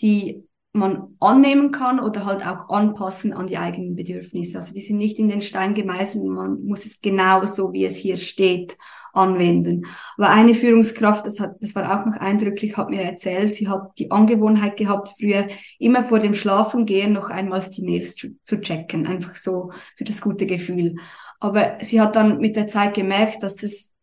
die 0.00 0.44
man 0.72 1.16
annehmen 1.18 1.72
kann 1.72 1.98
oder 1.98 2.24
halt 2.24 2.46
auch 2.46 2.68
anpassen 2.68 3.32
an 3.32 3.46
die 3.48 3.58
eigenen 3.58 3.96
Bedürfnisse. 3.96 4.58
Also 4.58 4.74
die 4.74 4.82
sind 4.82 4.98
nicht 4.98 5.18
in 5.18 5.28
den 5.28 5.40
Stein 5.40 5.74
gemeißelt, 5.74 6.24
man 6.24 6.62
muss 6.64 6.84
es 6.84 7.00
genau 7.00 7.44
so, 7.44 7.72
wie 7.72 7.84
es 7.84 7.96
hier 7.96 8.16
steht, 8.16 8.76
anwenden. 9.12 9.86
Aber 10.16 10.30
eine 10.30 10.54
Führungskraft, 10.54 11.26
das 11.26 11.40
hat, 11.40 11.56
das 11.60 11.74
war 11.74 12.00
auch 12.00 12.06
noch 12.06 12.16
eindrücklich, 12.16 12.76
hat 12.76 12.90
mir 12.90 13.02
erzählt, 13.02 13.54
sie 13.54 13.68
hat 13.68 13.98
die 13.98 14.10
Angewohnheit 14.10 14.76
gehabt, 14.76 15.12
früher 15.18 15.48
immer 15.78 16.02
vor 16.02 16.18
dem 16.18 16.34
Schlafengehen 16.34 17.12
noch 17.12 17.30
einmal 17.30 17.60
die 17.60 17.82
Mails 17.82 18.16
zu, 18.16 18.36
zu 18.42 18.60
checken, 18.60 19.06
einfach 19.06 19.36
so 19.36 19.72
für 19.96 20.04
das 20.04 20.20
gute 20.20 20.46
Gefühl. 20.46 20.96
Aber 21.40 21.78
sie 21.80 22.00
hat 22.00 22.16
dann 22.16 22.38
mit 22.38 22.56
der 22.56 22.66
Zeit 22.66 22.94
gemerkt, 22.94 23.42
dass 23.42 23.62
es 23.62 23.94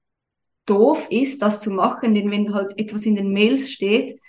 doof 0.65 1.07
ist, 1.09 1.41
das 1.41 1.61
zu 1.61 1.71
machen, 1.71 2.13
denn 2.13 2.29
wenn 2.31 2.53
halt 2.53 2.77
etwas 2.77 3.05
in 3.05 3.15
den 3.15 3.31
Mails 3.31 3.71
steht, 3.71 4.19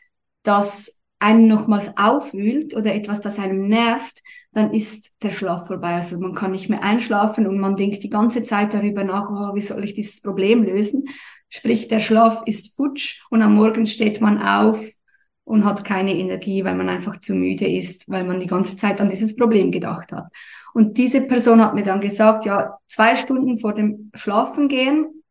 das 0.42 0.97
einen 1.20 1.48
nochmals 1.48 1.96
aufwühlt 1.96 2.76
oder 2.76 2.94
etwas, 2.94 3.20
das 3.20 3.38
einem 3.38 3.68
nervt, 3.68 4.22
dann 4.52 4.72
ist 4.72 5.22
der 5.22 5.30
Schlaf 5.30 5.66
vorbei. 5.66 5.94
Also 5.94 6.18
man 6.18 6.34
kann 6.34 6.52
nicht 6.52 6.68
mehr 6.68 6.82
einschlafen 6.82 7.46
und 7.46 7.58
man 7.58 7.76
denkt 7.76 8.02
die 8.02 8.10
ganze 8.10 8.44
Zeit 8.44 8.72
darüber 8.72 9.04
nach, 9.04 9.28
oh, 9.30 9.54
wie 9.54 9.60
soll 9.60 9.84
ich 9.84 9.94
dieses 9.94 10.22
Problem 10.22 10.62
lösen. 10.62 11.04
Sprich, 11.48 11.88
der 11.88 11.98
Schlaf 11.98 12.42
ist 12.46 12.76
futsch 12.76 13.22
und 13.30 13.42
am 13.42 13.54
Morgen 13.54 13.86
steht 13.86 14.20
man 14.20 14.40
auf 14.40 14.84
und 15.44 15.64
hat 15.64 15.84
keine 15.84 16.14
Energie, 16.14 16.62
weil 16.64 16.76
man 16.76 16.88
einfach 16.88 17.18
zu 17.20 17.34
müde 17.34 17.66
ist, 17.66 18.08
weil 18.08 18.24
man 18.24 18.38
die 18.38 18.46
ganze 18.46 18.76
Zeit 18.76 19.00
an 19.00 19.08
dieses 19.08 19.34
Problem 19.34 19.72
gedacht 19.72 20.12
hat. 20.12 20.26
Und 20.74 20.98
diese 20.98 21.22
Person 21.22 21.62
hat 21.62 21.74
mir 21.74 21.84
dann 21.84 22.00
gesagt, 22.00 22.44
ja, 22.44 22.78
zwei 22.86 23.16
Stunden 23.16 23.58
vor 23.58 23.72
dem 23.72 24.10
Schlafengehen 24.14 25.24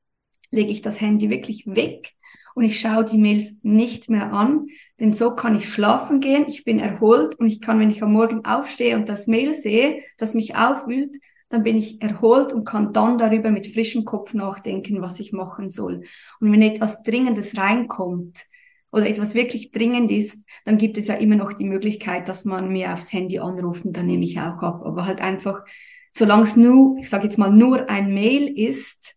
lege 0.50 0.72
ich 0.72 0.82
das 0.82 1.00
Handy 1.00 1.30
wirklich 1.30 1.68
weg 1.68 2.17
und 2.58 2.64
ich 2.64 2.80
schaue 2.80 3.06
die 3.06 3.20
Mails 3.20 3.60
nicht 3.62 4.10
mehr 4.10 4.34
an, 4.34 4.66
denn 5.00 5.14
so 5.14 5.36
kann 5.36 5.56
ich 5.56 5.70
schlafen 5.70 6.20
gehen, 6.20 6.46
ich 6.48 6.64
bin 6.64 6.80
erholt 6.80 7.36
und 7.36 7.46
ich 7.46 7.62
kann, 7.62 7.80
wenn 7.80 7.92
ich 7.92 8.02
am 8.02 8.14
Morgen 8.14 8.46
aufstehe 8.46 8.96
und 8.96 9.08
das 9.08 9.28
Mail 9.28 9.54
sehe, 9.54 10.02
das 10.18 10.34
mich 10.34 10.56
aufwühlt, 10.56 11.18
dann 11.50 11.62
bin 11.62 11.78
ich 11.78 12.02
erholt 12.02 12.54
und 12.54 12.66
kann 12.66 12.94
dann 12.94 13.20
darüber 13.20 13.52
mit 13.52 13.68
frischem 13.68 14.06
Kopf 14.06 14.34
nachdenken, 14.34 15.04
was 15.04 15.20
ich 15.20 15.34
machen 15.34 15.70
soll. 15.70 16.02
Und 16.40 16.52
wenn 16.52 16.64
etwas 16.64 17.04
Dringendes 17.04 17.56
reinkommt 17.58 18.48
oder 18.92 19.08
etwas 19.08 19.36
wirklich 19.36 19.72
dringend 19.72 20.10
ist, 20.10 20.44
dann 20.66 20.80
gibt 20.80 20.98
es 20.98 21.10
ja 21.10 21.14
immer 21.14 21.36
noch 21.36 21.54
die 21.54 21.64
Möglichkeit, 21.64 22.28
dass 22.28 22.44
man 22.44 22.70
mir 22.70 22.92
aufs 22.92 23.14
Handy 23.14 23.38
anruft 23.38 23.86
und 23.86 23.96
dann 23.96 24.08
nehme 24.08 24.24
ich 24.24 24.40
auch 24.40 24.64
ab. 24.64 24.82
Aber 24.84 25.06
halt 25.06 25.22
einfach, 25.22 25.64
solange 26.12 26.42
es 26.42 26.56
nur, 26.56 26.98
ich 26.98 27.08
sage 27.08 27.26
jetzt 27.26 27.38
mal, 27.38 27.52
nur 27.52 27.88
ein 27.88 28.16
Mail 28.16 28.48
ist, 28.48 29.16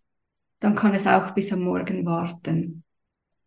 dann 0.59 0.75
kann 0.75 0.93
es 0.93 1.07
auch 1.07 1.31
bis 1.31 1.55
am 1.55 1.63
Morgen 1.63 2.05
warten. 2.05 2.85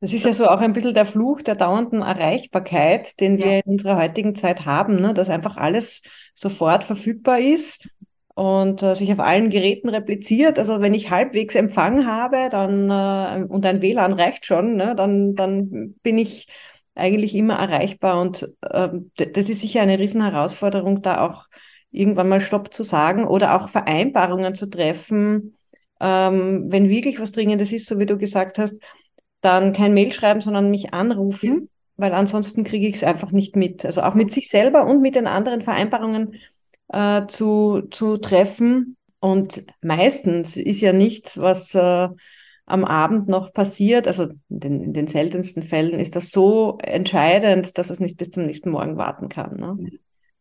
Das 0.03 0.11
ist 0.11 0.25
ja 0.25 0.33
so 0.33 0.49
auch 0.49 0.59
ein 0.59 0.73
bisschen 0.73 0.93
der 0.93 1.05
Fluch 1.05 1.43
der 1.43 1.55
dauernden 1.55 2.01
Erreichbarkeit, 2.01 3.21
den 3.21 3.37
wir 3.37 3.45
ja. 3.45 3.59
in 3.59 3.71
unserer 3.71 3.95
heutigen 3.95 4.35
Zeit 4.35 4.65
haben, 4.65 4.97
ne? 4.97 5.13
dass 5.13 5.29
einfach 5.29 5.55
alles 5.55 6.01
sofort 6.35 6.83
verfügbar 6.83 7.39
ist 7.39 7.87
und 8.35 8.83
äh, 8.83 8.95
sich 8.95 9.13
auf 9.13 9.21
allen 9.21 9.49
Geräten 9.49 9.87
repliziert. 9.87 10.59
Also 10.59 10.81
wenn 10.81 10.93
ich 10.93 11.09
halbwegs 11.09 11.55
Empfang 11.55 12.05
habe, 12.05 12.49
dann 12.51 12.89
äh, 12.89 13.45
und 13.45 13.65
ein 13.65 13.81
WLAN 13.81 14.11
reicht 14.11 14.45
schon, 14.45 14.75
ne? 14.75 14.93
dann, 14.93 15.35
dann 15.35 15.95
bin 16.03 16.17
ich 16.17 16.49
eigentlich 16.95 17.33
immer 17.33 17.53
erreichbar. 17.53 18.19
Und 18.19 18.53
äh, 18.59 18.89
das 19.15 19.49
ist 19.49 19.61
sicher 19.61 19.83
eine 19.83 19.99
Riesenherausforderung, 19.99 21.01
da 21.01 21.25
auch 21.25 21.45
irgendwann 21.91 22.27
mal 22.27 22.41
Stopp 22.41 22.73
zu 22.73 22.83
sagen 22.83 23.25
oder 23.25 23.55
auch 23.55 23.69
Vereinbarungen 23.69 24.53
zu 24.53 24.69
treffen, 24.69 25.55
ähm, 26.01 26.65
wenn 26.67 26.89
wirklich 26.89 27.21
was 27.21 27.31
Dringendes 27.31 27.71
ist, 27.71 27.85
so 27.85 27.99
wie 27.99 28.05
du 28.05 28.17
gesagt 28.17 28.59
hast 28.59 28.75
dann 29.43 29.73
kein 29.73 29.93
Mail 29.93 30.12
schreiben, 30.13 30.41
sondern 30.41 30.71
mich 30.71 30.93
anrufen, 30.93 31.53
ja. 31.53 31.67
weil 31.97 32.13
ansonsten 32.13 32.63
kriege 32.63 32.88
ich 32.88 32.95
es 32.95 33.03
einfach 33.03 33.32
nicht 33.32 33.56
mit. 33.56 33.86
Also 33.86 34.01
auch 34.01 34.15
mit 34.15 34.32
sich 34.32 34.49
selber 34.49 34.88
und 34.88 35.01
mit 35.01 35.15
den 35.15 35.27
anderen 35.27 35.62
Vereinbarungen 35.62 36.36
äh, 36.88 37.27
zu, 37.27 37.84
zu 37.91 38.17
treffen. 38.17 38.97
Und 39.19 39.63
meistens 39.82 40.58
ist 40.58 40.82
ja 40.82 40.93
nichts, 40.93 41.38
was 41.38 41.75
äh, 41.75 42.10
am 42.65 42.86
Abend 42.86 43.27
noch 43.27 43.53
passiert, 43.53 44.08
also 44.08 44.23
in 44.23 44.60
den, 44.60 44.79
in 44.79 44.93
den, 44.93 45.08
seltensten 45.08 45.63
Fällen 45.63 45.99
ist 45.99 46.15
das 46.15 46.29
so 46.29 46.77
entscheidend, 46.82 47.77
dass 47.77 47.89
es 47.89 47.99
nicht 47.99 48.17
bis 48.17 48.32
zum 48.32 48.45
nächsten 48.45 48.69
Morgen 48.71 48.97
warten 48.97 49.27
kann. 49.27 49.58
Ne? 49.58 49.91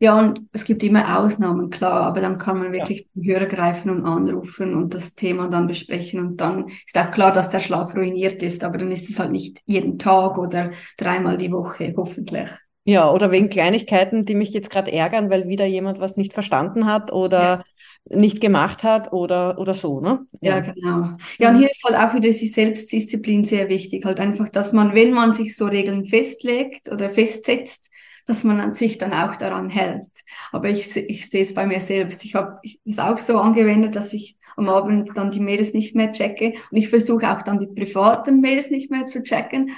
Ja, 0.03 0.19
und 0.19 0.49
es 0.51 0.65
gibt 0.65 0.83
immer 0.83 1.21
Ausnahmen, 1.21 1.71
klar, 1.71 2.01
aber 2.01 2.21
dann 2.21 2.37
kann 2.37 2.59
man 2.59 2.73
wirklich 2.73 3.03
ja. 3.03 3.07
den 3.15 3.25
Hörer 3.25 3.47
greifen 3.47 3.89
und 3.89 4.05
anrufen 4.05 4.75
und 4.75 4.95
das 4.95 5.15
Thema 5.15 5.47
dann 5.47 5.69
besprechen. 5.69 6.19
Und 6.19 6.41
dann 6.41 6.67
ist 6.67 6.99
auch 6.99 7.13
klar, 7.13 7.33
dass 7.33 7.51
der 7.51 7.61
Schlaf 7.61 7.95
ruiniert 7.95 8.43
ist, 8.43 8.65
aber 8.65 8.79
dann 8.79 8.91
ist 8.91 9.09
es 9.09 9.21
halt 9.21 9.31
nicht 9.31 9.61
jeden 9.65 10.01
Tag 10.01 10.39
oder 10.39 10.73
dreimal 10.97 11.39
die 11.39 11.53
Woche, 11.53 11.95
hoffentlich. 11.97 12.49
Ja, 12.83 13.13
oder 13.13 13.31
wegen 13.31 13.49
Kleinigkeiten, 13.49 14.25
die 14.25 14.35
mich 14.35 14.51
jetzt 14.51 14.71
gerade 14.71 14.91
ärgern, 14.91 15.31
weil 15.31 15.47
wieder 15.47 15.67
jemand 15.67 16.01
was 16.01 16.17
nicht 16.17 16.33
verstanden 16.33 16.87
hat 16.87 17.13
oder 17.13 17.63
ja. 18.11 18.17
nicht 18.19 18.41
gemacht 18.41 18.83
hat 18.83 19.13
oder, 19.13 19.57
oder 19.61 19.75
so, 19.75 20.01
ne? 20.01 20.27
Ja. 20.41 20.57
ja, 20.57 20.61
genau. 20.73 21.17
Ja, 21.39 21.51
und 21.51 21.59
hier 21.59 21.71
ist 21.71 21.85
halt 21.85 21.95
auch 21.95 22.13
wieder 22.13 22.29
die 22.29 22.49
Selbstdisziplin 22.49 23.45
sehr 23.45 23.69
wichtig. 23.69 24.05
Halt 24.05 24.19
einfach, 24.19 24.49
dass 24.49 24.73
man, 24.73 24.97
wenn 24.97 25.13
man 25.13 25.33
sich 25.33 25.57
so 25.57 25.67
Regeln 25.67 26.07
festlegt 26.07 26.91
oder 26.91 27.09
festsetzt, 27.09 27.89
dass 28.27 28.45
man 28.45 28.75
sich 28.75 28.99
dann 28.99 29.13
auch 29.13 29.37
daran 29.37 29.69
hält. 29.69 30.07
Aber 30.51 30.69
ich, 30.69 30.97
ich 30.97 31.29
sehe 31.29 31.43
es 31.43 31.55
bei 31.55 31.67
mir 31.67 31.81
selbst. 31.81 32.25
Ich 32.25 32.35
habe 32.35 32.61
es 32.85 32.99
auch 32.99 33.19
so 33.19 33.39
angewendet, 33.39 33.97
dass 33.97 34.13
ich 34.13 34.37
am 34.57 34.69
Abend 34.69 35.11
dann 35.15 35.31
die 35.31 35.41
Mails 35.41 35.73
nicht 35.73 35.95
mehr 35.95 36.13
checke 36.13 36.53
und 36.71 36.77
ich 36.77 36.89
versuche 36.89 37.31
auch 37.31 37.43
dann 37.43 37.59
die 37.59 37.67
privaten 37.67 38.41
Mails 38.41 38.71
nicht 38.71 38.91
mehr 38.91 39.07
zu 39.07 39.23
checken. 39.23 39.71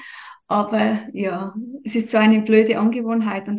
Aber 0.47 0.99
ja, 1.13 1.55
es 1.85 1.97
ist 1.97 2.11
so 2.11 2.19
eine 2.19 2.43
blöde 2.43 2.79
Angewohnheit, 2.79 3.49
dann 3.49 3.59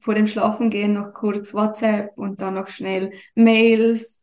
vor 0.00 0.14
dem 0.14 0.26
Schlafengehen 0.26 0.94
noch 0.94 1.12
kurz 1.12 1.52
WhatsApp 1.52 2.16
und 2.16 2.40
dann 2.40 2.54
noch 2.54 2.68
schnell 2.68 3.12
Mails 3.34 4.22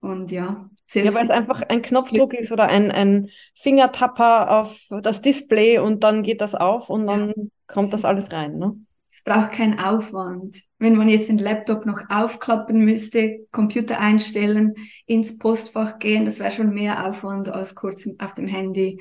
und 0.00 0.30
ja. 0.30 0.68
Ja, 0.92 1.14
weil 1.14 1.24
es 1.24 1.30
einfach 1.30 1.62
ein 1.62 1.80
Knopfdruck 1.80 2.34
ist 2.34 2.52
oder 2.52 2.66
ein, 2.66 2.90
ein 2.92 3.30
Fingertapper 3.54 4.60
auf 4.60 4.86
das 5.02 5.22
Display 5.22 5.78
und 5.78 6.04
dann 6.04 6.22
geht 6.22 6.42
das 6.42 6.54
auf 6.54 6.90
und 6.90 7.06
dann 7.06 7.28
ja. 7.28 7.34
kommt 7.66 7.92
das 7.94 8.04
alles 8.04 8.30
rein. 8.30 8.58
Ne? 8.58 8.76
Es 9.16 9.22
braucht 9.22 9.52
keinen 9.52 9.78
Aufwand. 9.78 10.60
Wenn 10.80 10.96
man 10.96 11.08
jetzt 11.08 11.28
den 11.28 11.38
Laptop 11.38 11.86
noch 11.86 12.10
aufklappen 12.10 12.84
müsste, 12.84 13.46
Computer 13.52 14.00
einstellen, 14.00 14.74
ins 15.06 15.38
Postfach 15.38 16.00
gehen, 16.00 16.24
das 16.24 16.40
wäre 16.40 16.50
schon 16.50 16.74
mehr 16.74 17.06
Aufwand 17.06 17.48
als 17.48 17.76
kurz 17.76 18.08
auf 18.18 18.34
dem 18.34 18.48
Handy 18.48 19.00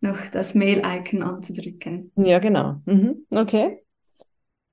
noch 0.00 0.16
das 0.32 0.54
Mail-Icon 0.54 1.22
anzudrücken. 1.22 2.10
Ja, 2.16 2.38
genau. 2.38 2.80
Mhm. 2.86 3.26
Okay. 3.28 3.84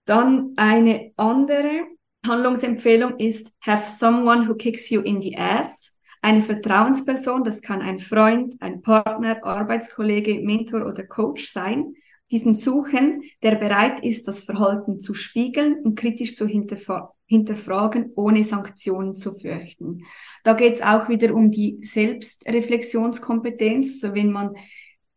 Dann 0.05 0.53
eine 0.55 1.11
andere 1.17 1.81
Handlungsempfehlung 2.25 3.17
ist 3.17 3.51
Have 3.59 3.89
someone 3.89 4.47
who 4.47 4.55
kicks 4.55 4.89
you 4.89 5.01
in 5.01 5.21
the 5.21 5.35
ass. 5.37 5.97
Eine 6.21 6.41
Vertrauensperson, 6.41 7.43
das 7.43 7.61
kann 7.61 7.81
ein 7.81 7.99
Freund, 7.99 8.55
ein 8.61 8.81
Partner, 8.81 9.43
Arbeitskollege, 9.43 10.39
Mentor 10.39 10.85
oder 10.85 11.03
Coach 11.03 11.51
sein, 11.51 11.93
diesen 12.31 12.53
suchen, 12.53 13.23
der 13.41 13.55
bereit 13.55 14.03
ist, 14.03 14.27
das 14.27 14.43
Verhalten 14.43 14.99
zu 14.99 15.13
spiegeln 15.13 15.79
und 15.83 15.97
kritisch 15.97 16.35
zu 16.35 16.47
hinterfragen, 16.47 18.11
ohne 18.15 18.43
Sanktionen 18.43 19.15
zu 19.15 19.33
fürchten. 19.33 20.03
Da 20.43 20.53
geht 20.53 20.75
es 20.75 20.81
auch 20.81 21.09
wieder 21.09 21.33
um 21.33 21.51
die 21.51 21.79
Selbstreflexionskompetenz, 21.81 24.03
also 24.03 24.15
wenn 24.15 24.31
man, 24.31 24.55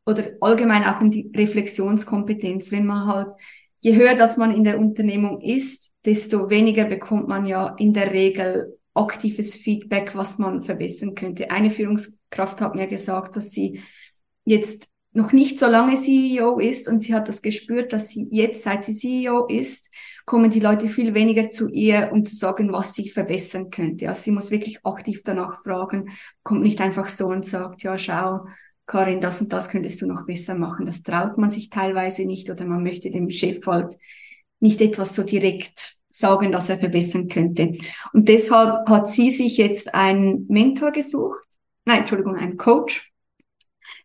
oder 0.06 0.24
allgemein 0.40 0.84
auch 0.84 1.00
um 1.00 1.10
die 1.10 1.30
Reflexionskompetenz, 1.34 2.72
wenn 2.72 2.86
man 2.86 3.06
halt, 3.06 3.32
je 3.80 3.96
höher 3.96 4.14
dass 4.14 4.36
man 4.36 4.54
in 4.54 4.64
der 4.64 4.78
Unternehmung 4.78 5.40
ist, 5.40 5.92
desto 6.04 6.50
weniger 6.50 6.84
bekommt 6.84 7.28
man 7.28 7.46
ja 7.46 7.74
in 7.78 7.92
der 7.92 8.12
Regel 8.12 8.76
aktives 8.94 9.56
Feedback, 9.56 10.14
was 10.14 10.38
man 10.38 10.62
verbessern 10.62 11.14
könnte. 11.14 11.50
Eine 11.50 11.70
Führungskraft 11.70 12.60
hat 12.60 12.74
mir 12.74 12.86
gesagt, 12.86 13.36
dass 13.36 13.52
sie 13.52 13.80
jetzt 14.44 14.89
noch 15.12 15.32
nicht 15.32 15.58
so 15.58 15.66
lange 15.66 15.96
CEO 15.96 16.58
ist 16.58 16.88
und 16.88 17.00
sie 17.02 17.14
hat 17.14 17.28
das 17.28 17.42
gespürt, 17.42 17.92
dass 17.92 18.08
sie 18.08 18.28
jetzt, 18.30 18.62
seit 18.62 18.84
sie 18.84 18.94
CEO 18.94 19.46
ist, 19.46 19.90
kommen 20.24 20.50
die 20.50 20.60
Leute 20.60 20.86
viel 20.86 21.14
weniger 21.14 21.50
zu 21.50 21.68
ihr, 21.68 22.10
um 22.12 22.24
zu 22.24 22.36
sagen, 22.36 22.72
was 22.72 22.94
sie 22.94 23.10
verbessern 23.10 23.70
könnte. 23.70 24.08
Also 24.08 24.22
sie 24.22 24.30
muss 24.30 24.52
wirklich 24.52 24.84
aktiv 24.84 25.22
danach 25.24 25.62
fragen, 25.64 26.10
kommt 26.44 26.62
nicht 26.62 26.80
einfach 26.80 27.08
so 27.08 27.26
und 27.26 27.44
sagt, 27.44 27.82
ja, 27.82 27.98
schau, 27.98 28.46
Karin, 28.86 29.20
das 29.20 29.40
und 29.40 29.52
das 29.52 29.68
könntest 29.68 30.02
du 30.02 30.06
noch 30.06 30.26
besser 30.26 30.54
machen. 30.54 30.84
Das 30.84 31.02
traut 31.02 31.38
man 31.38 31.50
sich 31.50 31.70
teilweise 31.70 32.24
nicht 32.24 32.50
oder 32.50 32.64
man 32.64 32.82
möchte 32.82 33.10
dem 33.10 33.30
Chef 33.30 33.66
halt 33.66 33.96
nicht 34.60 34.80
etwas 34.80 35.14
so 35.16 35.22
direkt 35.22 35.94
sagen, 36.10 36.52
dass 36.52 36.68
er 36.68 36.78
verbessern 36.78 37.28
könnte. 37.28 37.72
Und 38.12 38.28
deshalb 38.28 38.88
hat 38.88 39.08
sie 39.08 39.30
sich 39.30 39.56
jetzt 39.56 39.94
einen 39.94 40.46
Mentor 40.48 40.92
gesucht, 40.92 41.46
nein, 41.84 42.00
Entschuldigung, 42.00 42.36
einen 42.36 42.56
Coach, 42.56 43.09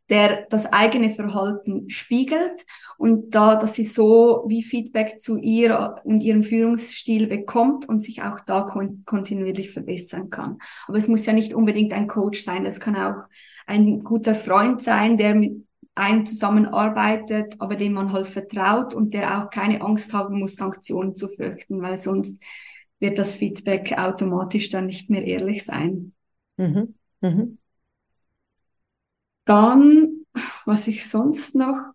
der 0.10 0.46
das 0.50 0.72
eigene 0.72 1.10
Verhalten 1.10 1.90
spiegelt 1.90 2.66
und 2.98 3.34
da, 3.34 3.56
dass 3.56 3.74
sie 3.74 3.86
so 3.86 4.46
wie 4.48 4.62
Feedback 4.62 5.20
zu 5.20 5.38
ihr 5.38 5.96
und 6.04 6.22
ihrem 6.22 6.44
Führungsstil 6.44 7.28
bekommt 7.28 7.90
und 7.90 8.00
sich 8.00 8.22
auch 8.22 8.40
da 8.40 8.62
kon 8.62 9.04
kontinuierlich 9.06 9.72
verbessern 9.72 10.30
kann. 10.30 10.60
Aber 10.88 10.98
es 10.98 11.08
muss 11.08 11.26
ja 11.26 11.34
nicht 11.34 11.54
unbedingt 11.54 11.94
ein 11.94 12.08
Coach 12.08 12.44
sein, 12.44 12.66
es 12.66 12.80
kann 12.80 12.96
auch 12.96 13.24
ein 13.66 14.04
guter 14.04 14.36
Freund 14.36 14.82
sein, 14.82 15.18
der 15.18 15.34
mit 15.34 15.66
einem 15.96 16.26
zusammenarbeitet, 16.26 17.56
aber 17.60 17.76
dem 17.76 17.94
man 17.94 18.12
halt 18.12 18.28
vertraut 18.28 18.94
und 18.94 19.14
der 19.14 19.40
auch 19.40 19.50
keine 19.50 19.82
Angst 19.82 20.14
haben 20.14 20.40
muss, 20.40 20.56
Sanktionen 20.56 21.16
zu 21.16 21.30
fürchten, 21.30 21.82
weil 21.82 21.98
sonst 21.98 22.44
wird 23.00 23.18
das 23.18 23.34
Feedback 23.34 23.94
automatisch 23.98 24.70
dann 24.70 24.88
nicht 24.88 25.10
mehr 25.10 25.26
ehrlich 25.26 25.64
sein. 25.64 26.14
Mhm. 26.58 26.96
Mhm. 27.22 27.58
Dann, 29.46 30.26
was 30.66 30.88
ich 30.88 31.08
sonst 31.08 31.56
noch 31.56 31.94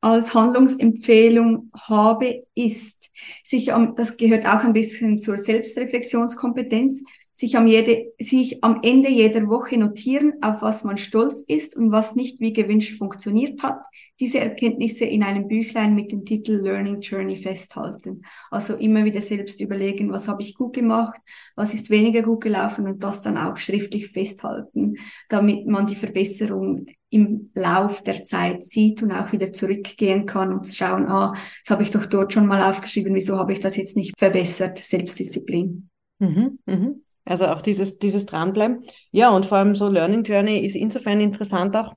als 0.00 0.34
Handlungsempfehlung 0.34 1.70
habe, 1.74 2.44
ist, 2.54 3.10
sich, 3.44 3.66
das 3.96 4.16
gehört 4.16 4.46
auch 4.46 4.64
ein 4.64 4.72
bisschen 4.72 5.18
zur 5.18 5.38
Selbstreflexionskompetenz, 5.38 7.04
sich 7.32 7.56
am, 7.56 7.66
jede, 7.66 8.12
sich 8.18 8.62
am 8.62 8.80
Ende 8.82 9.08
jeder 9.08 9.48
Woche 9.48 9.78
notieren, 9.78 10.34
auf 10.42 10.60
was 10.60 10.84
man 10.84 10.98
stolz 10.98 11.42
ist 11.42 11.76
und 11.76 11.90
was 11.90 12.14
nicht 12.14 12.40
wie 12.40 12.52
gewünscht 12.52 12.98
funktioniert 12.98 13.62
hat, 13.62 13.82
diese 14.20 14.38
Erkenntnisse 14.38 15.06
in 15.06 15.22
einem 15.22 15.48
Büchlein 15.48 15.94
mit 15.94 16.12
dem 16.12 16.26
Titel 16.26 16.52
Learning 16.52 17.00
Journey 17.00 17.36
festhalten. 17.36 18.22
Also 18.50 18.74
immer 18.74 19.06
wieder 19.06 19.22
selbst 19.22 19.62
überlegen, 19.62 20.12
was 20.12 20.28
habe 20.28 20.42
ich 20.42 20.54
gut 20.54 20.74
gemacht, 20.74 21.18
was 21.56 21.72
ist 21.72 21.88
weniger 21.88 22.22
gut 22.22 22.42
gelaufen 22.42 22.86
und 22.86 23.02
das 23.02 23.22
dann 23.22 23.38
auch 23.38 23.56
schriftlich 23.56 24.08
festhalten, 24.08 24.96
damit 25.30 25.66
man 25.66 25.86
die 25.86 25.96
Verbesserung 25.96 26.86
im 27.08 27.50
Lauf 27.54 28.02
der 28.02 28.24
Zeit 28.24 28.62
sieht 28.62 29.02
und 29.02 29.12
auch 29.12 29.32
wieder 29.32 29.52
zurückgehen 29.52 30.26
kann 30.26 30.52
und 30.52 30.66
schauen, 30.66 31.06
ah, 31.08 31.34
das 31.62 31.70
habe 31.70 31.82
ich 31.82 31.90
doch 31.90 32.06
dort 32.06 32.32
schon 32.32 32.46
mal 32.46 32.62
aufgeschrieben, 32.62 33.14
wieso 33.14 33.38
habe 33.38 33.52
ich 33.52 33.60
das 33.60 33.76
jetzt 33.76 33.96
nicht 33.96 34.18
verbessert? 34.18 34.78
Selbstdisziplin. 34.78 35.88
Mhm, 36.18 36.58
mhm. 36.66 37.01
Also 37.24 37.46
auch 37.46 37.62
dieses, 37.62 37.98
dieses 37.98 38.26
Dranbleiben. 38.26 38.84
Ja, 39.10 39.30
und 39.30 39.46
vor 39.46 39.58
allem 39.58 39.74
so 39.74 39.88
Learning 39.88 40.24
Journey 40.24 40.58
ist 40.58 40.74
insofern 40.74 41.20
interessant 41.20 41.76
auch. 41.76 41.94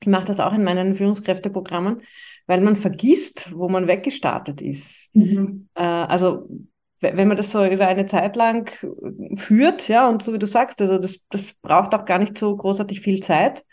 Ich 0.00 0.08
mache 0.08 0.26
das 0.26 0.40
auch 0.40 0.52
in 0.52 0.64
meinen 0.64 0.94
Führungskräfteprogrammen, 0.94 2.02
weil 2.46 2.60
man 2.60 2.74
vergisst, 2.74 3.52
wo 3.54 3.68
man 3.68 3.86
weggestartet 3.86 4.60
ist. 4.60 5.14
Mhm. 5.14 5.68
Äh, 5.74 5.82
also 5.82 6.48
wenn 7.00 7.28
man 7.28 7.36
das 7.36 7.50
so 7.50 7.64
über 7.64 7.88
eine 7.88 8.06
Zeit 8.06 8.36
lang 8.36 8.70
führt, 9.34 9.88
ja, 9.88 10.08
und 10.08 10.22
so 10.22 10.32
wie 10.32 10.38
du 10.38 10.46
sagst, 10.46 10.80
also 10.80 10.98
das, 10.98 11.20
das 11.30 11.54
braucht 11.54 11.94
auch 11.94 12.04
gar 12.04 12.18
nicht 12.18 12.38
so 12.38 12.56
großartig 12.56 13.00
viel 13.00 13.20
Zeit. 13.20 13.64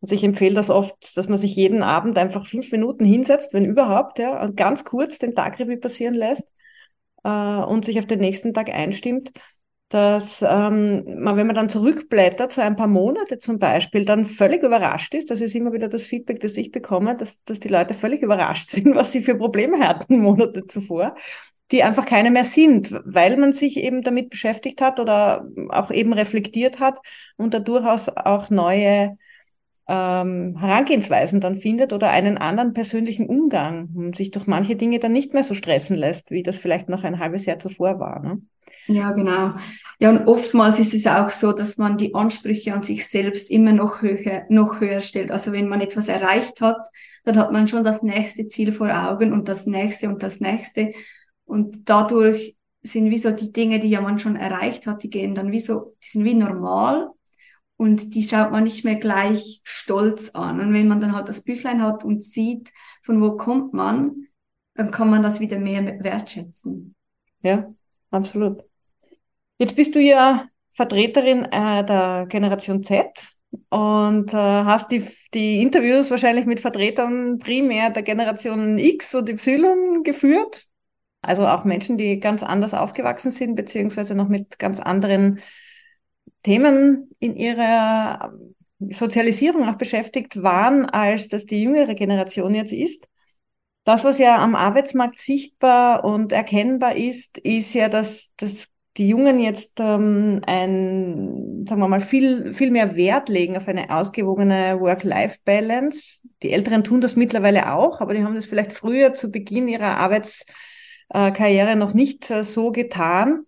Also 0.00 0.14
ich 0.14 0.24
empfehle 0.24 0.54
das 0.54 0.70
oft, 0.70 1.16
dass 1.16 1.28
man 1.28 1.36
sich 1.36 1.54
jeden 1.56 1.82
Abend 1.82 2.16
einfach 2.16 2.46
fünf 2.46 2.72
Minuten 2.72 3.04
hinsetzt, 3.04 3.52
wenn 3.52 3.66
überhaupt, 3.66 4.18
ja, 4.18 4.42
und 4.42 4.56
ganz 4.56 4.84
kurz 4.84 5.18
den 5.18 5.34
Tagrevue 5.34 5.76
passieren 5.76 6.14
lässt 6.14 6.50
äh, 7.22 7.28
und 7.28 7.84
sich 7.84 7.98
auf 7.98 8.06
den 8.06 8.20
nächsten 8.20 8.54
Tag 8.54 8.70
einstimmt 8.70 9.30
dass 9.90 10.40
ähm, 10.42 11.04
man, 11.20 11.36
wenn 11.36 11.48
man 11.48 11.56
dann 11.56 11.68
zurückblättert, 11.68 12.52
so 12.52 12.60
ein 12.60 12.76
paar 12.76 12.86
Monate 12.86 13.40
zum 13.40 13.58
Beispiel, 13.58 14.04
dann 14.04 14.24
völlig 14.24 14.62
überrascht 14.62 15.14
ist, 15.14 15.30
das 15.32 15.40
ist 15.40 15.54
immer 15.56 15.72
wieder 15.72 15.88
das 15.88 16.04
Feedback, 16.04 16.38
das 16.40 16.56
ich 16.56 16.70
bekomme, 16.70 17.16
dass, 17.16 17.42
dass 17.42 17.58
die 17.58 17.68
Leute 17.68 17.92
völlig 17.94 18.22
überrascht 18.22 18.70
sind, 18.72 18.94
was 18.94 19.10
sie 19.12 19.20
für 19.20 19.36
Probleme 19.36 19.80
hatten 19.80 20.18
Monate 20.22 20.66
zuvor, 20.68 21.16
die 21.72 21.82
einfach 21.82 22.06
keine 22.06 22.30
mehr 22.30 22.44
sind, 22.44 22.92
weil 23.04 23.36
man 23.36 23.52
sich 23.52 23.78
eben 23.78 24.02
damit 24.02 24.30
beschäftigt 24.30 24.80
hat 24.80 25.00
oder 25.00 25.46
auch 25.70 25.90
eben 25.90 26.12
reflektiert 26.12 26.78
hat 26.80 26.98
und 27.36 27.52
da 27.52 27.58
durchaus 27.58 28.08
auch 28.08 28.48
neue 28.50 29.16
ähm, 29.90 30.56
Herangehensweisen 30.56 31.40
dann 31.40 31.56
findet 31.56 31.92
oder 31.92 32.10
einen 32.10 32.38
anderen 32.38 32.72
persönlichen 32.74 33.26
Umgang 33.26 33.88
und 33.96 34.14
sich 34.14 34.30
durch 34.30 34.46
manche 34.46 34.76
Dinge 34.76 35.00
dann 35.00 35.12
nicht 35.12 35.34
mehr 35.34 35.42
so 35.42 35.54
stressen 35.54 35.96
lässt, 35.96 36.30
wie 36.30 36.44
das 36.44 36.56
vielleicht 36.56 36.88
noch 36.88 37.02
ein 37.02 37.18
halbes 37.18 37.44
Jahr 37.44 37.58
zuvor 37.58 37.98
war. 37.98 38.20
Ne? 38.20 38.40
Ja, 38.86 39.10
genau. 39.10 39.54
Ja, 39.98 40.10
und 40.10 40.28
oftmals 40.28 40.78
ist 40.78 40.94
es 40.94 41.08
auch 41.08 41.30
so, 41.30 41.52
dass 41.52 41.76
man 41.76 41.98
die 41.98 42.14
Ansprüche 42.14 42.72
an 42.72 42.84
sich 42.84 43.08
selbst 43.08 43.50
immer 43.50 43.72
noch 43.72 44.00
höher, 44.00 44.44
noch 44.48 44.80
höher 44.80 45.00
stellt. 45.00 45.32
Also 45.32 45.52
wenn 45.52 45.68
man 45.68 45.80
etwas 45.80 46.06
erreicht 46.06 46.60
hat, 46.60 46.88
dann 47.24 47.36
hat 47.36 47.50
man 47.50 47.66
schon 47.66 47.82
das 47.82 48.04
nächste 48.04 48.46
Ziel 48.46 48.70
vor 48.70 48.88
Augen 48.88 49.32
und 49.32 49.48
das 49.48 49.66
nächste 49.66 50.08
und 50.08 50.22
das 50.22 50.38
nächste. 50.38 50.92
Und 51.44 51.88
dadurch 51.88 52.56
sind 52.82 53.10
wie 53.10 53.18
so 53.18 53.32
die 53.32 53.52
Dinge, 53.52 53.80
die 53.80 53.90
ja 53.90 54.00
man 54.00 54.20
schon 54.20 54.36
erreicht 54.36 54.86
hat, 54.86 55.02
die 55.02 55.10
gehen 55.10 55.34
dann 55.34 55.50
wie 55.50 55.58
so, 55.58 55.96
die 56.02 56.08
sind 56.08 56.24
wie 56.24 56.34
normal 56.34 57.10
und 57.80 58.14
die 58.14 58.22
schaut 58.22 58.50
man 58.50 58.64
nicht 58.64 58.84
mehr 58.84 58.96
gleich 58.96 59.62
stolz 59.64 60.34
an. 60.34 60.60
Und 60.60 60.74
wenn 60.74 60.86
man 60.86 61.00
dann 61.00 61.14
halt 61.16 61.30
das 61.30 61.44
Büchlein 61.44 61.82
hat 61.82 62.04
und 62.04 62.22
sieht, 62.22 62.74
von 63.02 63.22
wo 63.22 63.38
kommt 63.38 63.72
man, 63.72 64.26
dann 64.74 64.90
kann 64.90 65.08
man 65.08 65.22
das 65.22 65.40
wieder 65.40 65.58
mehr 65.58 65.82
wertschätzen. 66.04 66.94
Ja, 67.40 67.72
absolut. 68.10 68.64
Jetzt 69.56 69.76
bist 69.76 69.94
du 69.94 69.98
ja 69.98 70.46
Vertreterin 70.72 71.46
äh, 71.46 71.82
der 71.82 72.26
Generation 72.28 72.84
Z 72.84 73.06
und 73.70 74.34
äh, 74.34 74.36
hast 74.36 74.90
die, 74.90 75.02
die 75.32 75.62
Interviews 75.62 76.10
wahrscheinlich 76.10 76.44
mit 76.44 76.60
Vertretern 76.60 77.38
primär 77.38 77.88
der 77.88 78.02
Generation 78.02 78.76
X 78.76 79.14
und 79.14 79.30
Y 79.30 80.02
geführt. 80.02 80.66
Also 81.22 81.46
auch 81.46 81.64
Menschen, 81.64 81.96
die 81.96 82.20
ganz 82.20 82.42
anders 82.42 82.74
aufgewachsen 82.74 83.32
sind, 83.32 83.54
beziehungsweise 83.54 84.14
noch 84.14 84.28
mit 84.28 84.58
ganz 84.58 84.80
anderen 84.80 85.40
Themen 86.42 87.10
in 87.18 87.36
ihrer 87.36 88.32
Sozialisierung 88.78 89.68
auch 89.68 89.76
beschäftigt 89.76 90.42
waren, 90.42 90.86
als 90.86 91.28
das 91.28 91.46
die 91.46 91.62
jüngere 91.62 91.94
Generation 91.94 92.54
jetzt 92.54 92.72
ist. 92.72 93.06
Das, 93.84 94.04
was 94.04 94.18
ja 94.18 94.38
am 94.38 94.54
Arbeitsmarkt 94.54 95.18
sichtbar 95.18 96.04
und 96.04 96.32
erkennbar 96.32 96.96
ist, 96.96 97.38
ist 97.38 97.74
ja, 97.74 97.88
dass, 97.88 98.32
dass 98.36 98.68
die 98.96 99.08
Jungen 99.08 99.38
jetzt 99.40 99.80
ähm, 99.80 100.42
ein, 100.46 101.64
sagen 101.68 101.80
wir 101.80 101.88
mal, 101.88 102.00
viel, 102.00 102.52
viel 102.52 102.70
mehr 102.70 102.96
Wert 102.96 103.28
legen 103.28 103.56
auf 103.56 103.68
eine 103.68 103.94
ausgewogene 103.94 104.80
Work-Life-Balance. 104.80 106.20
Die 106.42 106.52
Älteren 106.52 106.84
tun 106.84 107.00
das 107.00 107.16
mittlerweile 107.16 107.72
auch, 107.72 108.00
aber 108.00 108.14
die 108.14 108.24
haben 108.24 108.34
das 108.34 108.46
vielleicht 108.46 108.72
früher 108.72 109.14
zu 109.14 109.30
Beginn 109.30 109.68
ihrer 109.68 109.96
Arbeitskarriere 109.98 111.76
noch 111.76 111.94
nicht 111.94 112.30
äh, 112.30 112.44
so 112.44 112.72
getan. 112.72 113.44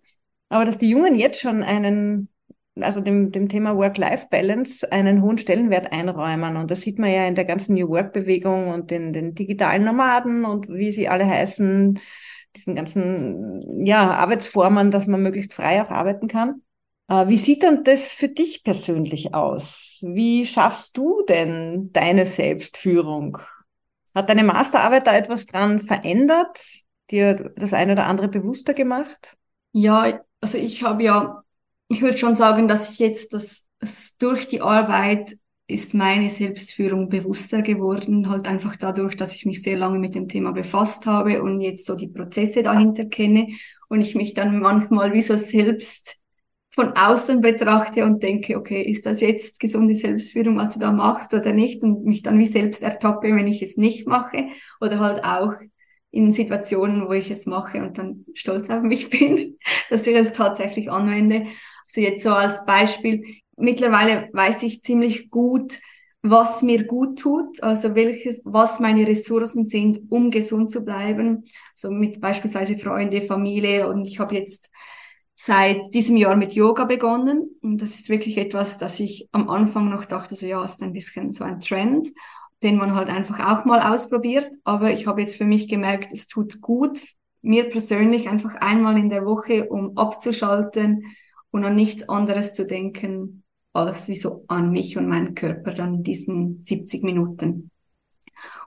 Aber 0.49 0.65
dass 0.65 0.77
die 0.77 0.89
Jungen 0.89 1.15
jetzt 1.15 1.41
schon 1.41 1.63
einen, 1.63 2.29
also 2.79 3.01
dem, 3.01 3.31
dem 3.31 3.49
Thema 3.49 3.75
Work-Life-Balance 3.75 4.91
einen 4.91 5.21
hohen 5.21 5.37
Stellenwert 5.37 5.91
einräumen. 5.91 6.57
Und 6.57 6.71
das 6.71 6.81
sieht 6.81 6.99
man 6.99 7.11
ja 7.11 7.27
in 7.27 7.35
der 7.35 7.45
ganzen 7.45 7.75
New 7.75 7.89
Work-Bewegung 7.89 8.69
und 8.69 8.91
den, 8.91 9.13
den 9.13 9.35
digitalen 9.35 9.83
Nomaden 9.83 10.45
und 10.45 10.69
wie 10.69 10.91
sie 10.91 11.07
alle 11.07 11.25
heißen, 11.27 11.99
diesen 12.55 12.75
ganzen 12.75 13.85
ja, 13.85 14.11
Arbeitsformen, 14.11 14.91
dass 14.91 15.07
man 15.07 15.21
möglichst 15.21 15.53
frei 15.53 15.81
auch 15.81 15.89
arbeiten 15.89 16.27
kann. 16.27 16.61
Äh, 17.07 17.27
wie 17.27 17.37
sieht 17.37 17.63
denn 17.63 17.83
das 17.83 18.09
für 18.09 18.29
dich 18.29 18.63
persönlich 18.63 19.33
aus? 19.33 19.99
Wie 20.01 20.45
schaffst 20.45 20.97
du 20.97 21.23
denn 21.27 21.91
deine 21.91 22.25
Selbstführung? 22.25 23.37
Hat 24.15 24.29
deine 24.29 24.43
Masterarbeit 24.43 25.07
da 25.07 25.15
etwas 25.15 25.45
dran 25.47 25.79
verändert, 25.79 26.59
dir 27.09 27.51
das 27.55 27.73
eine 27.73 27.93
oder 27.93 28.05
andere 28.07 28.27
bewusster 28.27 28.73
gemacht? 28.73 29.35
Ja, 29.71 30.21
also 30.39 30.57
ich 30.57 30.83
habe 30.83 31.03
ja, 31.03 31.42
ich 31.93 32.01
würde 32.01 32.17
schon 32.17 32.35
sagen, 32.35 32.67
dass 32.67 32.91
ich 32.91 32.99
jetzt 32.99 33.33
das, 33.33 33.69
das 33.79 34.15
durch 34.17 34.47
die 34.47 34.61
Arbeit 34.61 35.37
ist 35.67 35.93
meine 35.93 36.29
Selbstführung 36.29 37.07
bewusster 37.07 37.61
geworden, 37.61 38.29
halt 38.29 38.47
einfach 38.47 38.75
dadurch, 38.75 39.15
dass 39.15 39.35
ich 39.35 39.45
mich 39.45 39.61
sehr 39.61 39.77
lange 39.77 39.99
mit 39.99 40.15
dem 40.15 40.27
Thema 40.27 40.51
befasst 40.51 41.05
habe 41.05 41.41
und 41.41 41.61
jetzt 41.61 41.85
so 41.85 41.95
die 41.95 42.07
Prozesse 42.07 42.63
dahinter 42.63 43.05
kenne 43.05 43.47
und 43.89 44.01
ich 44.01 44.15
mich 44.15 44.33
dann 44.33 44.59
manchmal 44.59 45.13
wie 45.13 45.21
so 45.21 45.37
selbst 45.37 46.17
von 46.71 46.93
außen 46.97 47.41
betrachte 47.41 48.03
und 48.03 48.23
denke, 48.23 48.57
okay, 48.57 48.81
ist 48.81 49.05
das 49.05 49.21
jetzt 49.21 49.59
gesunde 49.59 49.93
Selbstführung, 49.93 50.57
was 50.57 50.73
du 50.73 50.79
da 50.79 50.91
machst 50.91 51.33
oder 51.33 51.53
nicht 51.53 51.83
und 51.83 52.03
mich 52.03 52.23
dann 52.23 52.39
wie 52.39 52.47
selbst 52.47 52.81
ertappe, 52.81 53.35
wenn 53.35 53.47
ich 53.47 53.61
es 53.61 53.77
nicht 53.77 54.07
mache 54.07 54.45
oder 54.81 54.99
halt 54.99 55.23
auch 55.23 55.53
in 56.13 56.31
Situationen, 56.31 57.07
wo 57.07 57.11
ich 57.13 57.31
es 57.31 57.45
mache 57.47 57.81
und 57.81 57.97
dann 57.97 58.25
stolz 58.33 58.69
auf 58.69 58.83
mich 58.83 59.09
bin, 59.11 59.57
dass 59.89 60.05
ich 60.07 60.15
es 60.15 60.33
tatsächlich 60.33 60.91
anwende. 60.91 61.47
Also 61.93 62.07
jetzt 62.07 62.23
so 62.23 62.31
als 62.31 62.65
Beispiel, 62.65 63.23
mittlerweile 63.55 64.27
weiß 64.33 64.63
ich 64.63 64.81
ziemlich 64.81 65.29
gut, 65.29 65.79
was 66.23 66.63
mir 66.63 66.85
gut 66.87 67.19
tut, 67.19 67.61
also 67.61 67.93
welches, 67.93 68.41
was 68.45 68.79
meine 68.79 69.05
Ressourcen 69.05 69.65
sind, 69.65 70.01
um 70.09 70.31
gesund 70.31 70.71
zu 70.71 70.83
bleiben. 70.83 71.43
So 71.75 71.91
mit 71.91 72.19
beispielsweise 72.19 72.77
Freunde, 72.77 73.21
Familie 73.21 73.87
und 73.87 74.07
ich 74.07 74.19
habe 74.19 74.33
jetzt 74.33 74.71
seit 75.35 75.93
diesem 75.93 76.17
Jahr 76.17 76.35
mit 76.35 76.53
Yoga 76.53 76.85
begonnen 76.85 77.51
und 77.61 77.79
das 77.79 77.91
ist 77.95 78.09
wirklich 78.09 78.39
etwas, 78.39 78.79
das 78.79 78.99
ich 78.99 79.29
am 79.31 79.47
Anfang 79.47 79.89
noch 79.89 80.05
dachte, 80.05 80.35
so 80.35 80.47
ja, 80.47 80.65
ist 80.65 80.81
ein 80.81 80.93
bisschen 80.93 81.31
so 81.31 81.43
ein 81.43 81.59
Trend, 81.59 82.07
den 82.63 82.77
man 82.77 82.95
halt 82.95 83.09
einfach 83.09 83.39
auch 83.39 83.65
mal 83.65 83.93
ausprobiert. 83.93 84.47
Aber 84.63 84.89
ich 84.89 85.05
habe 85.05 85.21
jetzt 85.21 85.35
für 85.35 85.45
mich 85.45 85.67
gemerkt, 85.67 86.11
es 86.11 86.27
tut 86.27 86.59
gut, 86.59 87.01
mir 87.43 87.69
persönlich 87.69 88.29
einfach 88.29 88.55
einmal 88.55 88.97
in 88.97 89.09
der 89.09 89.25
Woche, 89.25 89.69
um 89.69 89.95
abzuschalten 89.95 91.03
und 91.53 91.63
an 91.63 91.75
nichts 91.75 92.09
anderes 92.09 92.55
zu 92.55 92.65
denken, 92.65 93.43
als 93.73 94.07
wie 94.07 94.15
so 94.15 94.43
an 94.47 94.71
mich 94.71 94.97
und 94.97 95.07
meinen 95.07 95.35
Körper 95.35 95.71
dann 95.71 95.93
in 95.93 96.03
diesen 96.03 96.61
70 96.63 97.03
Minuten. 97.03 97.69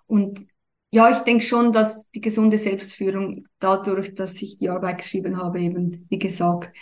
Und 0.07 0.46
ja, 0.92 1.11
ich 1.11 1.18
denke 1.18 1.44
schon, 1.44 1.72
dass 1.72 2.09
die 2.12 2.20
gesunde 2.20 2.59
Selbstführung 2.59 3.46
dadurch, 3.59 4.14
dass 4.14 4.40
ich 4.40 4.57
die 4.57 4.70
Arbeit 4.70 4.99
geschrieben 4.99 5.37
habe, 5.37 5.61
eben, 5.61 6.07
wie 6.09 6.18
gesagt, 6.18 6.77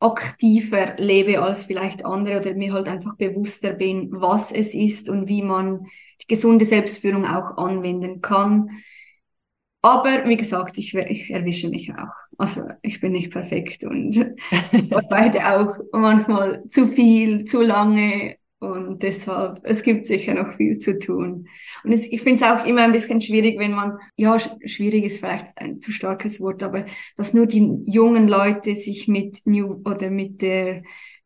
aktiver 0.00 0.96
lebe 0.98 1.40
als 1.42 1.66
vielleicht 1.66 2.04
andere 2.04 2.38
oder 2.38 2.54
mir 2.54 2.72
halt 2.72 2.88
einfach 2.88 3.16
bewusster 3.16 3.74
bin, 3.74 4.10
was 4.10 4.50
es 4.50 4.74
ist 4.74 5.08
und 5.08 5.28
wie 5.28 5.42
man 5.42 5.86
die 6.20 6.26
gesunde 6.26 6.64
Selbstführung 6.64 7.24
auch 7.24 7.56
anwenden 7.56 8.20
kann. 8.20 8.70
Aber 9.80 10.24
wie 10.24 10.36
gesagt, 10.36 10.76
ich, 10.76 10.92
ich 10.94 11.30
erwische 11.30 11.68
mich 11.68 11.92
auch. 11.94 12.27
Also 12.38 12.62
ich 12.82 13.00
bin 13.00 13.12
nicht 13.12 13.32
perfekt 13.32 13.84
und 13.84 14.16
arbeite 14.92 15.44
auch 15.46 15.76
manchmal 15.92 16.64
zu 16.68 16.86
viel, 16.86 17.44
zu 17.44 17.62
lange 17.62 18.36
Und 18.60 19.02
deshalb, 19.02 19.60
es 19.64 19.82
gibt 19.82 20.04
sicher 20.06 20.34
noch 20.34 20.56
viel 20.56 20.78
zu 20.78 20.98
tun. 20.98 21.48
Und 21.84 21.92
es, 21.92 22.10
ich 22.10 22.22
finde 22.22 22.36
es 22.36 22.42
auch 22.42 22.64
immer 22.66 22.82
ein 22.82 22.92
bisschen 22.92 23.20
schwierig, 23.20 23.58
wenn 23.58 23.72
man, 23.72 23.98
ja, 24.16 24.36
schwierig 24.38 25.04
ist 25.04 25.20
vielleicht 25.20 25.58
ein 25.58 25.80
zu 25.80 25.92
starkes 25.92 26.40
Wort, 26.40 26.62
aber 26.62 26.86
dass 27.16 27.34
nur 27.34 27.46
die 27.46 27.82
jungen 27.86 28.28
Leute 28.28 28.74
sich 28.74 29.08
mit 29.08 29.42
New 29.44 29.82
oder 29.84 30.10
mit 30.10 30.42
der 30.42 30.82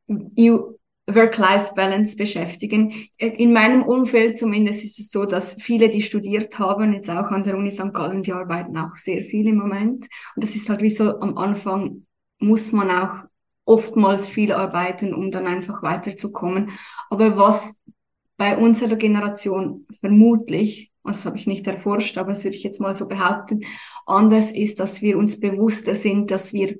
New 0.08 0.78
Work-Life-Balance 1.06 2.16
beschäftigen. 2.16 2.92
In 3.18 3.52
meinem 3.52 3.82
Umfeld 3.82 4.38
zumindest 4.38 4.84
ist 4.84 4.98
es 4.98 5.10
so, 5.10 5.24
dass 5.24 5.60
viele, 5.60 5.88
die 5.88 6.02
studiert 6.02 6.58
haben, 6.58 6.92
jetzt 6.92 7.10
auch 7.10 7.30
an 7.30 7.42
der 7.42 7.56
Uni 7.56 7.70
St. 7.70 7.92
Gallen, 7.92 8.22
die 8.22 8.32
arbeiten 8.32 8.76
auch 8.76 8.96
sehr 8.96 9.24
viel 9.24 9.48
im 9.48 9.56
Moment. 9.56 10.08
Und 10.34 10.44
das 10.44 10.54
ist 10.54 10.68
halt 10.68 10.82
wie 10.82 10.90
so 10.90 11.18
am 11.20 11.36
Anfang 11.36 12.06
muss 12.38 12.72
man 12.72 12.90
auch 12.90 13.24
oftmals 13.64 14.28
viel 14.28 14.52
arbeiten, 14.52 15.14
um 15.14 15.30
dann 15.30 15.46
einfach 15.46 15.82
weiterzukommen. 15.82 16.70
Aber 17.10 17.36
was 17.36 17.74
bei 18.36 18.56
unserer 18.56 18.96
Generation 18.96 19.86
vermutlich, 20.00 20.92
das 21.04 21.24
habe 21.26 21.36
ich 21.36 21.46
nicht 21.46 21.66
erforscht, 21.66 22.18
aber 22.18 22.30
das 22.30 22.44
würde 22.44 22.56
ich 22.56 22.64
jetzt 22.64 22.80
mal 22.80 22.94
so 22.94 23.08
behaupten, 23.08 23.60
anders 24.06 24.52
ist, 24.52 24.80
dass 24.80 25.02
wir 25.02 25.16
uns 25.16 25.38
bewusster 25.38 25.94
sind, 25.94 26.30
dass 26.30 26.52
wir 26.52 26.78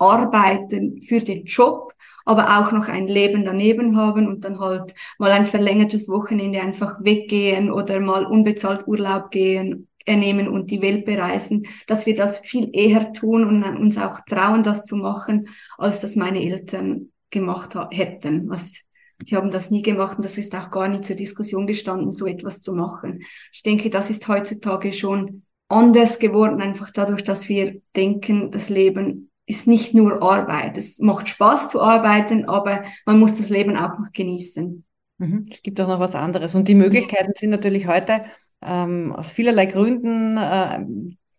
arbeiten 0.00 1.02
für 1.02 1.20
den 1.20 1.44
Job, 1.44 1.92
aber 2.24 2.58
auch 2.58 2.72
noch 2.72 2.88
ein 2.88 3.06
Leben 3.06 3.44
daneben 3.44 3.96
haben 3.96 4.26
und 4.26 4.44
dann 4.44 4.58
halt 4.58 4.94
mal 5.18 5.30
ein 5.30 5.46
verlängertes 5.46 6.08
Wochenende 6.08 6.60
einfach 6.60 6.96
weggehen 7.00 7.70
oder 7.70 8.00
mal 8.00 8.24
unbezahlt 8.24 8.86
Urlaub 8.88 9.30
gehen 9.30 9.86
nehmen 10.06 10.48
und 10.48 10.70
die 10.70 10.82
Welt 10.82 11.04
bereisen, 11.04 11.66
dass 11.86 12.06
wir 12.06 12.14
das 12.14 12.38
viel 12.38 12.70
eher 12.72 13.12
tun 13.12 13.44
und 13.44 13.62
uns 13.76 13.98
auch 13.98 14.20
trauen, 14.28 14.62
das 14.62 14.86
zu 14.86 14.96
machen, 14.96 15.48
als 15.78 16.00
das 16.00 16.16
meine 16.16 16.42
Eltern 16.42 17.12
gemacht 17.30 17.76
hätten. 17.90 18.48
Was, 18.48 18.84
die 19.20 19.36
haben 19.36 19.50
das 19.50 19.70
nie 19.70 19.82
gemacht 19.82 20.16
und 20.16 20.24
das 20.24 20.38
ist 20.38 20.54
auch 20.54 20.70
gar 20.70 20.88
nicht 20.88 21.04
zur 21.04 21.16
Diskussion 21.16 21.66
gestanden, 21.66 22.12
so 22.12 22.26
etwas 22.26 22.62
zu 22.62 22.74
machen. 22.74 23.20
Ich 23.52 23.62
denke, 23.62 23.90
das 23.90 24.10
ist 24.10 24.26
heutzutage 24.26 24.92
schon 24.92 25.42
anders 25.68 26.18
geworden, 26.18 26.60
einfach 26.60 26.90
dadurch, 26.90 27.22
dass 27.22 27.48
wir 27.48 27.80
denken, 27.94 28.50
das 28.50 28.70
Leben 28.70 29.29
ist 29.50 29.66
nicht 29.66 29.94
nur 29.94 30.22
Arbeit. 30.22 30.78
Es 30.78 30.98
macht 31.00 31.28
Spaß 31.28 31.68
zu 31.68 31.82
arbeiten, 31.82 32.48
aber 32.48 32.82
man 33.04 33.18
muss 33.18 33.36
das 33.36 33.50
Leben 33.50 33.76
auch 33.76 33.98
noch 33.98 34.12
genießen. 34.12 34.84
Mhm. 35.18 35.46
Es 35.50 35.62
gibt 35.62 35.80
auch 35.80 35.88
noch 35.88 36.00
was 36.00 36.14
anderes. 36.14 36.54
Und 36.54 36.68
die 36.68 36.74
Möglichkeiten 36.74 37.32
sind 37.36 37.50
natürlich 37.50 37.86
heute 37.86 38.24
ähm, 38.62 39.12
aus 39.12 39.30
vielerlei 39.30 39.66
Gründen 39.66 40.36
äh, 40.36 40.80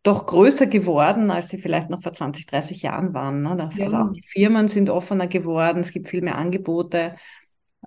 doch 0.03 0.25
größer 0.25 0.65
geworden, 0.67 1.31
als 1.31 1.49
sie 1.49 1.57
vielleicht 1.57 1.89
noch 1.89 2.01
vor 2.01 2.13
20, 2.13 2.45
30 2.47 2.81
Jahren 2.81 3.13
waren. 3.13 3.43
Ne? 3.43 3.55
Das, 3.57 3.77
ja. 3.77 3.85
Also 3.85 3.97
auch 3.97 4.11
die 4.11 4.23
Firmen 4.23 4.67
sind 4.67 4.89
offener 4.89 5.27
geworden, 5.27 5.79
es 5.79 5.91
gibt 5.91 6.07
viel 6.07 6.21
mehr 6.21 6.37
Angebote, 6.37 7.15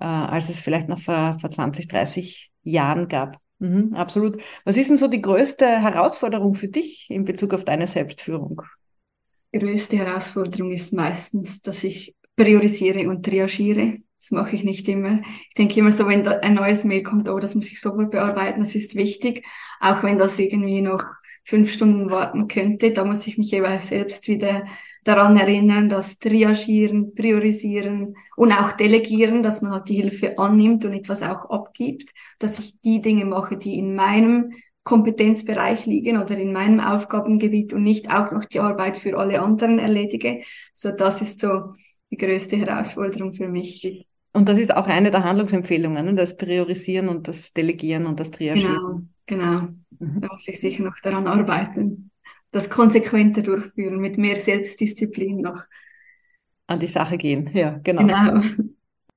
äh, 0.00 0.04
als 0.04 0.48
es 0.48 0.58
vielleicht 0.58 0.88
noch 0.88 1.00
vor, 1.00 1.34
vor 1.40 1.50
20, 1.50 1.88
30 1.88 2.50
Jahren 2.62 3.08
gab. 3.08 3.38
Mhm, 3.58 3.94
absolut. 3.94 4.40
Was 4.64 4.76
ist 4.76 4.90
denn 4.90 4.96
so 4.96 5.08
die 5.08 5.22
größte 5.22 5.66
Herausforderung 5.66 6.54
für 6.54 6.68
dich 6.68 7.06
in 7.10 7.24
Bezug 7.24 7.54
auf 7.54 7.64
deine 7.64 7.87
Selbstführung? 7.87 8.62
Größte 9.59 9.97
Herausforderung 9.97 10.71
ist 10.71 10.93
meistens, 10.93 11.62
dass 11.62 11.85
ich 11.85 12.14
priorisiere 12.37 13.09
und 13.09 13.25
triagiere. 13.25 13.99
Das 14.19 14.31
mache 14.31 14.57
ich 14.57 14.64
nicht 14.64 14.88
immer. 14.88 15.21
Ich 15.49 15.55
denke 15.55 15.79
immer 15.79 15.93
so, 15.93 16.09
wenn 16.09 16.25
da 16.25 16.38
ein 16.38 16.55
neues 16.55 16.85
Mail 16.85 17.03
kommt, 17.03 17.29
oh, 17.29 17.38
das 17.38 17.55
muss 17.55 17.71
ich 17.71 17.81
sofort 17.81 18.11
bearbeiten, 18.11 18.61
das 18.61 18.75
ist 18.75 18.95
wichtig. 18.95 19.45
Auch 19.81 20.03
wenn 20.03 20.19
das 20.19 20.38
irgendwie 20.38 20.81
noch 20.81 21.05
fünf 21.45 21.71
Stunden 21.71 22.11
warten 22.11 22.49
könnte, 22.49 22.90
da 22.90 23.05
muss 23.05 23.27
ich 23.27 23.37
mich 23.38 23.51
jeweils 23.51 23.88
selbst 23.88 24.27
wieder 24.29 24.64
daran 25.05 25.37
erinnern, 25.37 25.90
dass 25.90 26.19
Triagieren, 26.19 27.14
Priorisieren 27.14 28.17
und 28.37 28.53
auch 28.53 28.73
Delegieren, 28.73 29.43
dass 29.43 29.61
man 29.61 29.73
halt 29.73 29.88
die 29.90 30.01
Hilfe 30.01 30.38
annimmt 30.38 30.85
und 30.87 30.95
etwas 30.95 31.23
auch 31.23 31.51
abgibt, 31.51 32.11
dass 32.38 32.59
ich 32.59 32.81
die 32.81 33.03
Dinge 33.03 33.27
mache, 33.27 33.59
die 33.59 33.79
in 33.79 33.95
meinem 33.95 34.53
Kompetenzbereich 34.85 35.87
liegen 35.87 36.18
oder 36.18 36.37
in 36.37 36.53
meinem 36.53 36.79
Aufgabengebiet 36.79 37.73
und 37.73 37.83
nicht 37.83 38.11
auch 38.11 38.31
noch 38.31 38.44
die 38.44 38.61
Arbeit 38.61 38.99
für 38.99 39.18
alle 39.18 39.40
anderen 39.40 39.79
erledige. 39.79 40.42
So, 40.75 40.92
das 40.92 41.23
ist 41.23 41.40
so 41.40 41.73
die 42.11 42.18
größte 42.18 42.57
Herausforderung 42.57 43.33
für 43.33 43.49
mich. 43.49 44.07
Und 44.35 44.49
das 44.49 44.59
ist 44.59 44.77
auch 44.77 44.87
eine 44.87 45.11
der 45.11 45.25
Handlungsempfehlungen, 45.25 46.05
ne? 46.05 46.14
das 46.14 46.37
Priorisieren 46.37 47.09
und 47.09 47.29
das 47.29 47.53
Delegieren 47.53 48.05
und 48.05 48.20
das 48.20 48.31
Triagieren. 48.31 49.09
Genau, 49.27 49.61
genau. 49.61 49.61
Mhm. 49.99 50.20
Da 50.20 50.29
muss 50.33 50.47
ich 50.49 50.61
sicher 50.61 50.83
noch 50.83 50.99
daran 51.03 51.27
arbeiten. 51.27 52.11
Das 52.51 52.68
konsequenter 52.68 53.42
durchführen, 53.42 53.99
mit 53.99 54.18
mehr 54.18 54.37
Selbstdisziplin 54.37 55.40
noch. 55.40 55.64
An 56.66 56.79
die 56.79 56.87
Sache 56.87 57.16
gehen, 57.16 57.51
ja, 57.55 57.81
genau. 57.83 58.03
genau. 58.03 58.42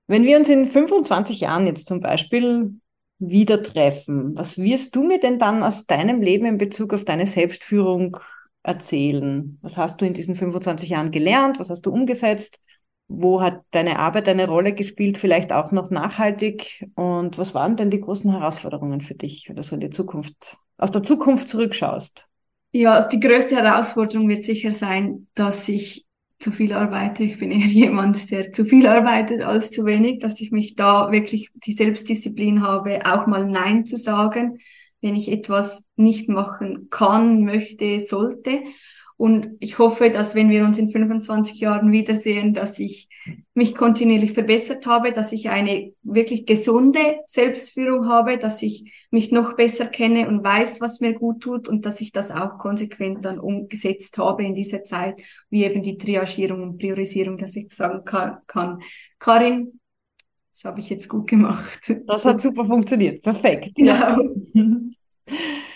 Wenn 0.08 0.24
wir 0.24 0.38
uns 0.38 0.50
in 0.50 0.66
25 0.66 1.42
Jahren 1.42 1.68
jetzt 1.68 1.88
zum 1.88 2.00
Beispiel 2.00 2.80
wieder 3.20 3.64
treffen, 3.64 4.36
was 4.36 4.58
wirst 4.58 4.96
du 4.96 5.04
mir 5.04 5.20
denn 5.20 5.40
dann 5.40 5.64
aus 5.64 5.86
deinem 5.86 6.22
Leben 6.22 6.46
in 6.46 6.58
Bezug 6.58 6.94
auf 6.94 7.06
deine 7.06 7.28
Selbstführung 7.28 8.18
erzählen? 8.64 9.58
Was 9.62 9.78
hast 9.78 10.02
du 10.02 10.06
in 10.06 10.14
diesen 10.14 10.36
25 10.36 10.90
Jahren 10.90 11.12
gelernt? 11.12 11.60
Was 11.60 11.70
hast 11.70 11.86
du 11.86 11.92
umgesetzt? 11.92 12.60
Wo 13.08 13.42
hat 13.42 13.62
deine 13.72 14.00
Arbeit 14.00 14.28
eine 14.28 14.48
Rolle 14.48 14.74
gespielt, 14.74 15.18
vielleicht 15.18 15.54
auch 15.54 15.72
noch 15.72 15.90
nachhaltig? 15.90 16.86
Und 16.96 17.38
was 17.38 17.54
waren 17.54 17.78
denn 17.78 17.90
die 17.90 18.02
großen 18.02 18.32
Herausforderungen 18.32 19.02
für 19.02 19.16
dich, 19.16 19.48
wenn 19.48 19.56
du 19.56 19.64
so 19.64 19.76
in 19.76 19.82
die 19.82 19.90
Zukunft, 19.90 20.58
aus 20.78 20.92
der 20.92 21.04
Zukunft 21.04 21.50
zurückschaust? 21.50 22.30
Ja, 22.74 22.94
also 22.94 23.08
die 23.08 23.20
größte 23.20 23.56
Herausforderung 23.56 24.28
wird 24.28 24.44
sicher 24.44 24.72
sein, 24.72 25.28
dass 25.36 25.70
ich 25.70 26.07
zu 26.40 26.52
viel 26.52 26.74
arbeite. 26.74 27.24
Ich 27.24 27.40
bin 27.40 27.52
eher 27.52 27.68
jemand, 27.68 28.32
der 28.32 28.52
zu 28.52 28.66
viel 28.66 28.88
arbeitet 28.88 29.42
als 29.42 29.72
zu 29.72 29.86
wenig, 29.86 30.20
dass 30.20 30.40
ich 30.42 30.52
mich 30.52 30.76
da 30.76 31.12
wirklich 31.12 31.50
die 31.54 31.74
Selbstdisziplin 31.74 32.62
habe, 32.62 33.06
auch 33.06 33.28
mal 33.28 33.46
Nein 33.46 33.86
zu 33.86 33.98
sagen, 33.98 34.60
wenn 35.02 35.16
ich 35.16 35.32
etwas 35.32 35.84
nicht 35.96 36.28
machen 36.28 36.88
kann, 36.90 37.44
möchte, 37.44 38.00
sollte. 38.00 38.64
Und 39.18 39.58
ich 39.60 39.80
hoffe, 39.80 40.12
dass 40.12 40.36
wenn 40.36 40.52
wir 40.52 40.64
uns 40.64 40.78
in 40.78 40.92
25 40.92 41.60
Jahren 41.60 41.92
wiedersehen, 41.92 42.54
dass 42.54 42.78
ich 42.78 43.10
mich 43.56 43.74
kontinuierlich 43.74 44.34
verbessert 44.34 44.86
habe, 44.86 45.12
dass 45.12 45.32
ich 45.32 45.50
eine 45.50 45.92
wirklich 46.04 46.46
gesunde 46.46 47.00
Selbstführung 47.26 48.08
habe, 48.08 48.38
dass 48.38 48.62
ich 48.62 49.08
mich 49.10 49.32
noch 49.32 49.56
besser 49.56 49.88
kenne 49.88 50.28
und 50.28 50.44
weiß, 50.44 50.82
was 50.82 51.00
mir 51.00 51.14
gut 51.14 51.42
tut 51.42 51.68
und 51.68 51.84
dass 51.88 52.00
ich 52.00 52.12
das 52.12 52.30
auch 52.30 52.60
konsequent 52.60 53.26
dann 53.26 53.40
umgesetzt 53.40 54.20
habe 54.20 54.44
in 54.44 54.54
dieser 54.54 54.84
Zeit, 54.84 55.20
wie 55.50 55.64
eben 55.64 55.82
die 55.82 55.98
Triagierung 55.98 56.62
und 56.62 56.78
Priorisierung, 56.78 57.40
dass 57.40 57.56
ich 57.56 57.74
sagen 57.74 58.06
kann, 58.06 58.82
Karin, 59.18 59.80
das 60.54 60.64
habe 60.64 60.80
ich 60.80 60.92
jetzt 60.92 61.10
gut 61.10 61.28
gemacht. 61.28 61.92
Das 62.06 62.24
hat 62.24 62.40
super 62.40 62.66
funktioniert. 62.66 63.24
Perfekt. 63.24 63.74
Genau. 63.76 63.94
Ja. 63.94 64.18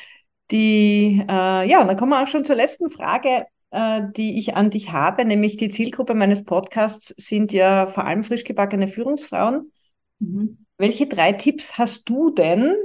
Die, 0.51 1.23
äh, 1.27 1.69
ja, 1.69 1.83
dann 1.83 1.97
kommen 1.97 2.11
wir 2.11 2.23
auch 2.23 2.27
schon 2.27 2.45
zur 2.45 2.55
letzten 2.55 2.89
Frage, 2.89 3.45
äh, 3.71 4.01
die 4.15 4.37
ich 4.37 4.55
an 4.55 4.69
dich 4.69 4.91
habe, 4.91 5.23
nämlich 5.23 5.57
die 5.57 5.69
Zielgruppe 5.69 6.13
meines 6.13 6.43
Podcasts 6.43 7.07
sind 7.17 7.53
ja 7.53 7.85
vor 7.85 8.05
allem 8.05 8.23
frisch 8.23 8.43
gebackene 8.43 8.87
Führungsfrauen. 8.87 9.71
Mhm. 10.19 10.65
Welche 10.77 11.07
drei 11.07 11.33
Tipps 11.33 11.77
hast 11.77 12.09
du 12.09 12.31
denn, 12.31 12.75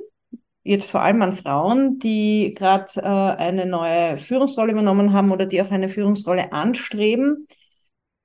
jetzt 0.62 0.90
vor 0.90 1.00
allem 1.00 1.22
an 1.22 1.32
Frauen, 1.32 1.98
die 1.98 2.54
gerade 2.56 2.90
äh, 2.96 3.02
eine 3.02 3.66
neue 3.66 4.16
Führungsrolle 4.18 4.72
übernommen 4.72 5.12
haben 5.12 5.32
oder 5.32 5.46
die 5.46 5.60
auch 5.60 5.70
eine 5.70 5.88
Führungsrolle 5.88 6.52
anstreben, 6.52 7.46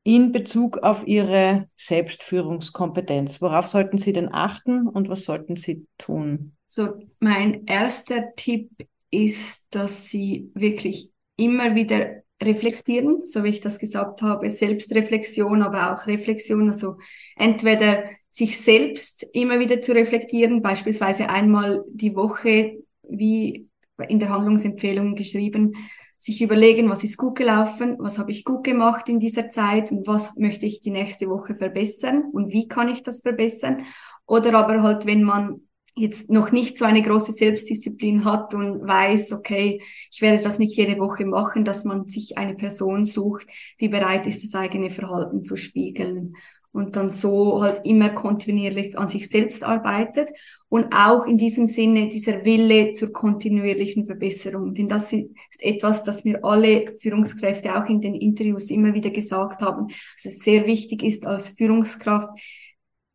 in 0.04 0.32
Bezug 0.32 0.80
auf 0.80 1.08
ihre 1.08 1.68
Selbstführungskompetenz? 1.78 3.42
Worauf 3.42 3.68
sollten 3.68 3.98
sie 3.98 4.14
denn 4.14 4.30
achten 4.32 4.88
und 4.88 5.10
was 5.10 5.26
sollten 5.26 5.56
sie 5.56 5.88
tun? 5.98 6.56
So, 6.68 7.00
mein 7.20 7.66
erster 7.66 8.36
Tipp 8.36 8.70
ist, 9.12 9.68
dass 9.72 10.10
sie 10.10 10.50
wirklich 10.56 11.12
immer 11.36 11.76
wieder 11.76 12.24
reflektieren, 12.42 13.28
so 13.28 13.44
wie 13.44 13.50
ich 13.50 13.60
das 13.60 13.78
gesagt 13.78 14.22
habe, 14.22 14.50
Selbstreflexion, 14.50 15.62
aber 15.62 15.94
auch 15.94 16.08
Reflexion, 16.08 16.68
also 16.68 16.98
entweder 17.36 18.06
sich 18.32 18.60
selbst 18.60 19.28
immer 19.34 19.60
wieder 19.60 19.82
zu 19.82 19.94
reflektieren, 19.94 20.62
beispielsweise 20.62 21.30
einmal 21.30 21.84
die 21.90 22.16
Woche, 22.16 22.80
wie 23.08 23.68
in 24.08 24.20
der 24.20 24.30
Handlungsempfehlung 24.30 25.16
geschrieben, 25.16 25.76
sich 26.18 26.42
überlegen, 26.42 26.90
was 26.90 27.04
ist 27.04 27.18
gut 27.18 27.36
gelaufen, 27.36 27.96
was 28.00 28.20
habe 28.20 28.32
ich 28.32 28.46
gut 28.46 28.64
gemacht 28.64 29.10
in 29.10 29.20
dieser 29.20 29.50
Zeit 29.50 29.92
und 29.92 30.08
was 30.08 30.36
möchte 30.38 30.68
ich 30.68 30.80
die 30.80 30.92
nächste 30.92 31.28
Woche 31.28 31.56
verbessern 31.56 32.26
und 32.32 32.54
wie 32.54 32.68
kann 32.68 32.90
ich 32.90 33.02
das 33.02 33.22
verbessern. 33.22 33.86
Oder 34.28 34.54
aber 34.54 34.84
halt, 34.84 35.08
wenn 35.08 35.24
man 35.24 35.62
jetzt 35.96 36.30
noch 36.30 36.52
nicht 36.52 36.78
so 36.78 36.86
eine 36.86 37.02
große 37.02 37.34
Selbstdisziplin 37.34 38.26
hat 38.26 38.54
und 38.54 38.88
weiß, 38.88 39.34
okay, 39.34 39.82
ich 40.12 40.22
werde 40.22 40.42
das 40.44 40.60
nicht 40.60 40.76
jede 40.76 40.98
Woche 41.00 41.26
machen, 41.26 41.66
dass 41.66 41.84
man 41.84 42.08
sich 42.08 42.38
eine 42.38 42.56
Person 42.56 43.06
sucht, 43.06 43.48
die 43.80 43.90
bereit 43.90 44.26
ist, 44.28 44.44
das 44.44 44.60
eigene 44.60 44.90
Verhalten 44.90 45.44
zu 45.44 45.58
spiegeln 45.58 46.36
und 46.74 46.96
dann 46.96 47.10
so 47.10 47.62
halt 47.62 47.82
immer 47.84 48.10
kontinuierlich 48.10 48.98
an 48.98 49.10
sich 49.10 49.30
selbst 49.30 49.64
arbeitet 49.64 50.32
und 50.70 50.94
auch 50.94 51.26
in 51.26 51.38
diesem 51.38 51.68
Sinne 51.68 52.08
dieser 52.08 52.46
Wille 52.46 52.94
zur 52.94 53.12
kontinuierlichen 53.12 54.06
Verbesserung. 54.06 54.74
Denn 54.74 54.88
das 54.88 55.12
ist 55.12 55.30
etwas, 55.60 56.04
das 56.04 56.24
mir 56.24 56.44
alle 56.44 56.96
Führungskräfte 56.98 57.76
auch 57.76 57.90
in 57.90 58.00
den 58.00 58.16
Interviews 58.16 58.70
immer 58.70 58.94
wieder 58.94 59.10
gesagt 59.10 59.62
haben, 59.62 59.88
dass 59.88 60.34
es 60.34 60.40
sehr 60.40 60.66
wichtig 60.66 61.04
ist 61.04 61.26
als 61.26 61.50
Führungskraft, 61.50 62.30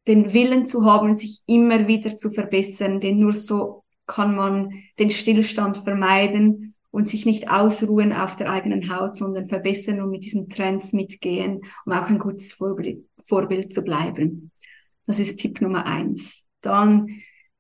den 0.07 0.33
Willen 0.33 0.67
zu 0.67 0.85
haben, 0.85 1.17
sich 1.17 1.41
immer 1.47 1.89
wieder 1.89 2.17
zu 2.17 2.31
verbessern, 2.31 3.01
denn 3.01 3.17
nur 3.17 3.33
so 3.33 3.85
kann 4.07 4.35
man 4.37 4.71
den 4.99 5.11
Stillstand 5.11 5.79
vermeiden 5.79 6.75
und 6.91 7.09
sich 7.09 7.27
nicht 7.27 7.51
ausruhen 7.51 8.13
auf 8.13 8.37
der 8.37 8.51
eigenen 8.51 8.95
Haut, 8.95 9.17
sondern 9.17 9.47
verbessern 9.47 10.01
und 10.01 10.11
mit 10.11 10.25
diesen 10.25 10.49
Trends 10.49 10.93
mitgehen, 10.93 11.61
um 11.85 11.93
auch 11.93 12.09
ein 12.09 12.19
gutes 12.19 12.53
Vorbild, 12.53 13.05
Vorbild 13.23 13.73
zu 13.73 13.83
bleiben. 13.83 14.53
Das 15.07 15.19
ist 15.19 15.39
Tipp 15.39 15.61
Nummer 15.61 15.87
eins. 15.87 16.47
Dann 16.61 17.09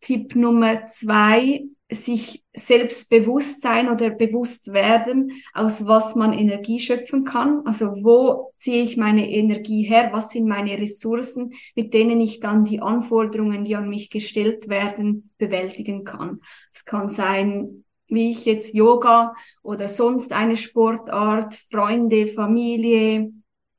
Tipp 0.00 0.36
Nummer 0.36 0.86
zwei, 0.86 1.64
sich 1.90 2.44
selbst 2.54 3.10
bewusst 3.10 3.60
sein 3.60 3.88
oder 3.88 4.10
bewusst 4.10 4.72
werden, 4.72 5.30
aus 5.52 5.86
was 5.86 6.16
man 6.16 6.32
Energie 6.32 6.80
schöpfen 6.80 7.24
kann. 7.24 7.64
Also 7.64 8.02
wo 8.02 8.52
ziehe 8.56 8.82
ich 8.82 8.96
meine 8.96 9.30
Energie 9.30 9.82
her? 9.82 10.10
Was 10.12 10.30
sind 10.30 10.48
meine 10.48 10.78
Ressourcen, 10.78 11.52
mit 11.76 11.94
denen 11.94 12.20
ich 12.20 12.40
dann 12.40 12.64
die 12.64 12.80
Anforderungen, 12.80 13.64
die 13.64 13.76
an 13.76 13.88
mich 13.88 14.10
gestellt 14.10 14.68
werden, 14.68 15.30
bewältigen 15.38 16.02
kann? 16.02 16.40
Es 16.72 16.84
kann 16.84 17.06
sein, 17.08 17.84
wie 18.08 18.32
ich 18.32 18.44
jetzt 18.46 18.74
Yoga 18.74 19.34
oder 19.62 19.86
sonst 19.86 20.32
eine 20.32 20.56
Sportart, 20.56 21.54
Freunde, 21.54 22.26
Familie. 22.26 23.32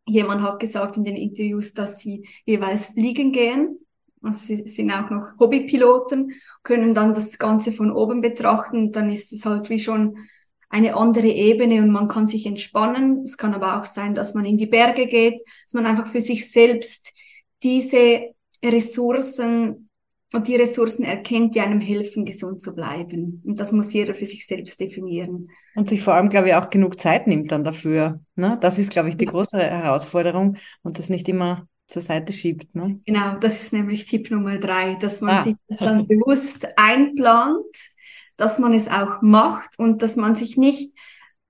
Jemand 0.06 0.42
hat 0.42 0.60
gesagt 0.60 0.96
in 0.96 1.04
den 1.04 1.18
Interviews, 1.18 1.74
dass 1.74 2.00
sie 2.00 2.26
jeweils 2.46 2.88
fliegen 2.88 3.34
gehen 3.34 3.80
also 4.22 4.46
sie 4.46 4.68
sind 4.68 4.92
auch 4.92 5.10
noch 5.10 5.40
Hobbypiloten, 5.40 6.34
können 6.64 6.94
dann 6.94 7.14
das 7.14 7.38
Ganze 7.38 7.72
von 7.72 7.92
oben 7.92 8.22
betrachten. 8.22 8.92
Dann 8.92 9.10
ist 9.10 9.32
es 9.32 9.46
halt 9.46 9.70
wie 9.70 9.80
schon 9.80 10.18
eine 10.70 10.96
andere 10.96 11.28
Ebene 11.28 11.82
und 11.82 11.92
man 11.92 12.08
kann 12.08 12.28
sich 12.28 12.46
entspannen. 12.46 13.24
Es 13.24 13.38
kann 13.38 13.54
aber 13.54 13.80
auch 13.80 13.86
sein, 13.86 14.16
dass 14.16 14.34
man 14.34 14.46
in 14.46 14.58
die 14.58 14.66
Berge 14.66 15.08
geht, 15.08 15.42
dass 15.66 15.74
man 15.74 15.86
einfach 15.86 16.08
für 16.08 16.22
sich 16.22 16.52
selbst 16.52 17.14
diese 17.64 18.34
Ressourcen 18.64 19.90
und 20.34 20.48
die 20.48 20.58
Ressourcen 20.58 21.04
erkennt, 21.04 21.56
die 21.56 21.62
einem 21.62 21.80
helfen, 21.80 22.26
gesund 22.26 22.60
zu 22.60 22.76
bleiben. 22.76 23.42
Und 23.46 23.60
das 23.60 23.72
muss 23.72 23.94
jeder 23.94 24.14
für 24.14 24.26
sich 24.26 24.46
selbst 24.46 24.80
definieren. 24.80 25.50
Und 25.76 25.88
sich 25.88 26.02
vor 26.02 26.16
allem, 26.16 26.28
glaube 26.28 26.50
ich, 26.50 26.56
auch 26.56 26.70
genug 26.70 27.00
Zeit 27.00 27.28
nimmt 27.28 27.52
dann 27.52 27.64
dafür. 27.64 28.20
Ne? 28.36 28.58
Das 28.60 28.78
ist, 28.78 28.92
glaube 28.92 29.08
ich, 29.08 29.16
die 29.16 29.26
größere 29.26 29.64
Herausforderung 29.64 30.58
und 30.84 31.00
das 31.00 31.10
nicht 31.10 31.30
immer 31.30 31.66
zur 31.88 32.02
Seite 32.02 32.34
schiebt. 32.34 32.76
Ne? 32.76 33.00
Genau, 33.06 33.38
das 33.38 33.62
ist 33.62 33.74
nämlich 33.74 34.06
Tipp 34.06 34.30
Nummer 34.30 34.58
drei, 34.58 34.96
dass 34.96 35.22
man 35.22 35.38
ah. 35.38 35.42
sich 35.42 35.56
das 35.68 35.78
dann 35.80 36.06
bewusst 36.08 36.68
einplant, 36.76 37.76
dass 38.36 38.60
man 38.60 38.74
es 38.74 38.88
auch 38.88 39.22
macht 39.22 39.80
und 39.80 40.02
dass 40.02 40.16
man 40.18 40.36
sich 40.36 40.58
nicht, 40.58 40.94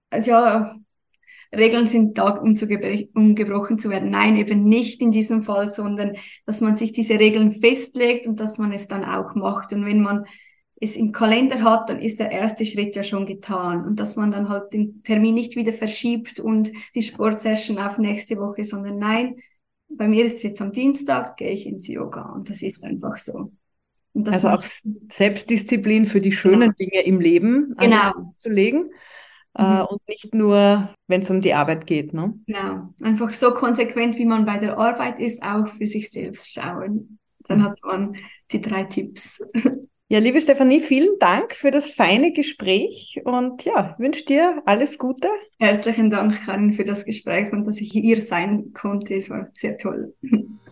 also 0.09 0.31
ja, 0.31 0.75
Regeln 1.55 1.87
sind 1.87 2.17
da, 2.17 2.29
um, 2.29 2.55
zu 2.55 2.67
um 3.13 3.35
gebrochen 3.35 3.79
zu 3.79 3.89
werden. 3.89 4.09
Nein, 4.09 4.35
eben 4.35 4.63
nicht 4.63 5.01
in 5.01 5.11
diesem 5.11 5.43
Fall, 5.43 5.67
sondern 5.67 6.17
dass 6.45 6.61
man 6.61 6.75
sich 6.75 6.91
diese 6.91 7.19
Regeln 7.19 7.51
festlegt 7.51 8.27
und 8.27 8.39
dass 8.39 8.57
man 8.57 8.71
es 8.73 8.87
dann 8.87 9.05
auch 9.05 9.33
macht. 9.33 9.71
Und 9.71 9.85
wenn 9.85 10.01
man 10.01 10.25
es 10.79 10.95
im 10.95 11.11
Kalender 11.11 11.61
hat, 11.61 11.89
dann 11.89 11.99
ist 11.99 12.19
der 12.19 12.31
erste 12.31 12.65
Schritt 12.65 12.95
ja 12.95 13.03
schon 13.03 13.25
getan. 13.25 13.85
Und 13.85 13.99
dass 13.99 14.17
man 14.17 14.31
dann 14.31 14.49
halt 14.49 14.73
den 14.73 15.01
Termin 15.03 15.35
nicht 15.35 15.55
wieder 15.55 15.73
verschiebt 15.73 16.39
und 16.39 16.71
die 16.95 17.01
Sportsession 17.01 17.77
auf 17.77 17.97
nächste 17.97 18.37
Woche, 18.37 18.65
sondern 18.65 18.99
nein, 18.99 19.37
bei 19.97 20.07
mir 20.07 20.25
ist 20.25 20.37
es 20.37 20.43
jetzt 20.43 20.61
am 20.61 20.71
Dienstag, 20.71 21.37
gehe 21.37 21.51
ich 21.51 21.65
ins 21.65 21.87
Yoga 21.87 22.33
und 22.33 22.49
das 22.49 22.61
ist 22.61 22.83
einfach 22.83 23.17
so. 23.17 23.51
also 24.25 24.49
auch 24.49 24.63
Selbstdisziplin 25.11 26.05
für 26.05 26.21
die 26.21 26.31
schönen 26.31 26.69
ja. 26.69 26.73
Dinge 26.79 27.01
im 27.01 27.19
Leben 27.19 27.75
genau. 27.77 28.33
zu 28.37 28.51
legen 28.51 28.91
äh, 29.57 29.63
mhm. 29.63 29.85
und 29.89 30.07
nicht 30.07 30.33
nur, 30.33 30.89
wenn 31.07 31.21
es 31.21 31.29
um 31.29 31.41
die 31.41 31.53
Arbeit 31.53 31.87
geht. 31.87 32.13
Ne? 32.13 32.39
Genau, 32.45 32.93
einfach 33.01 33.33
so 33.33 33.51
konsequent, 33.51 34.17
wie 34.17 34.25
man 34.25 34.45
bei 34.45 34.57
der 34.57 34.77
Arbeit 34.77 35.19
ist, 35.19 35.41
auch 35.43 35.67
für 35.67 35.87
sich 35.87 36.09
selbst 36.09 36.51
schauen. 36.53 37.19
Dann 37.47 37.59
mhm. 37.59 37.63
hat 37.63 37.79
man 37.83 38.15
die 38.51 38.61
drei 38.61 38.83
Tipps. 38.83 39.43
Ja, 40.09 40.19
liebe 40.19 40.39
Stefanie, 40.39 40.79
vielen 40.79 41.19
Dank 41.19 41.53
für 41.53 41.69
das 41.69 41.89
feine 41.89 42.31
Gespräch 42.31 43.19
und 43.25 43.65
ja, 43.65 43.93
wünsche 43.99 44.23
dir 44.23 44.61
alles 44.65 44.97
Gute. 44.97 45.27
Herzlichen 45.59 46.09
Dank, 46.09 46.45
Karin, 46.45 46.71
für 46.71 46.85
das 46.85 47.03
Gespräch 47.03 47.51
und 47.51 47.65
dass 47.65 47.81
ich 47.81 47.91
hier 47.91 48.21
sein 48.21 48.71
konnte. 48.73 49.15
Es 49.15 49.29
war 49.29 49.49
sehr 49.55 49.77
toll. 49.77 50.13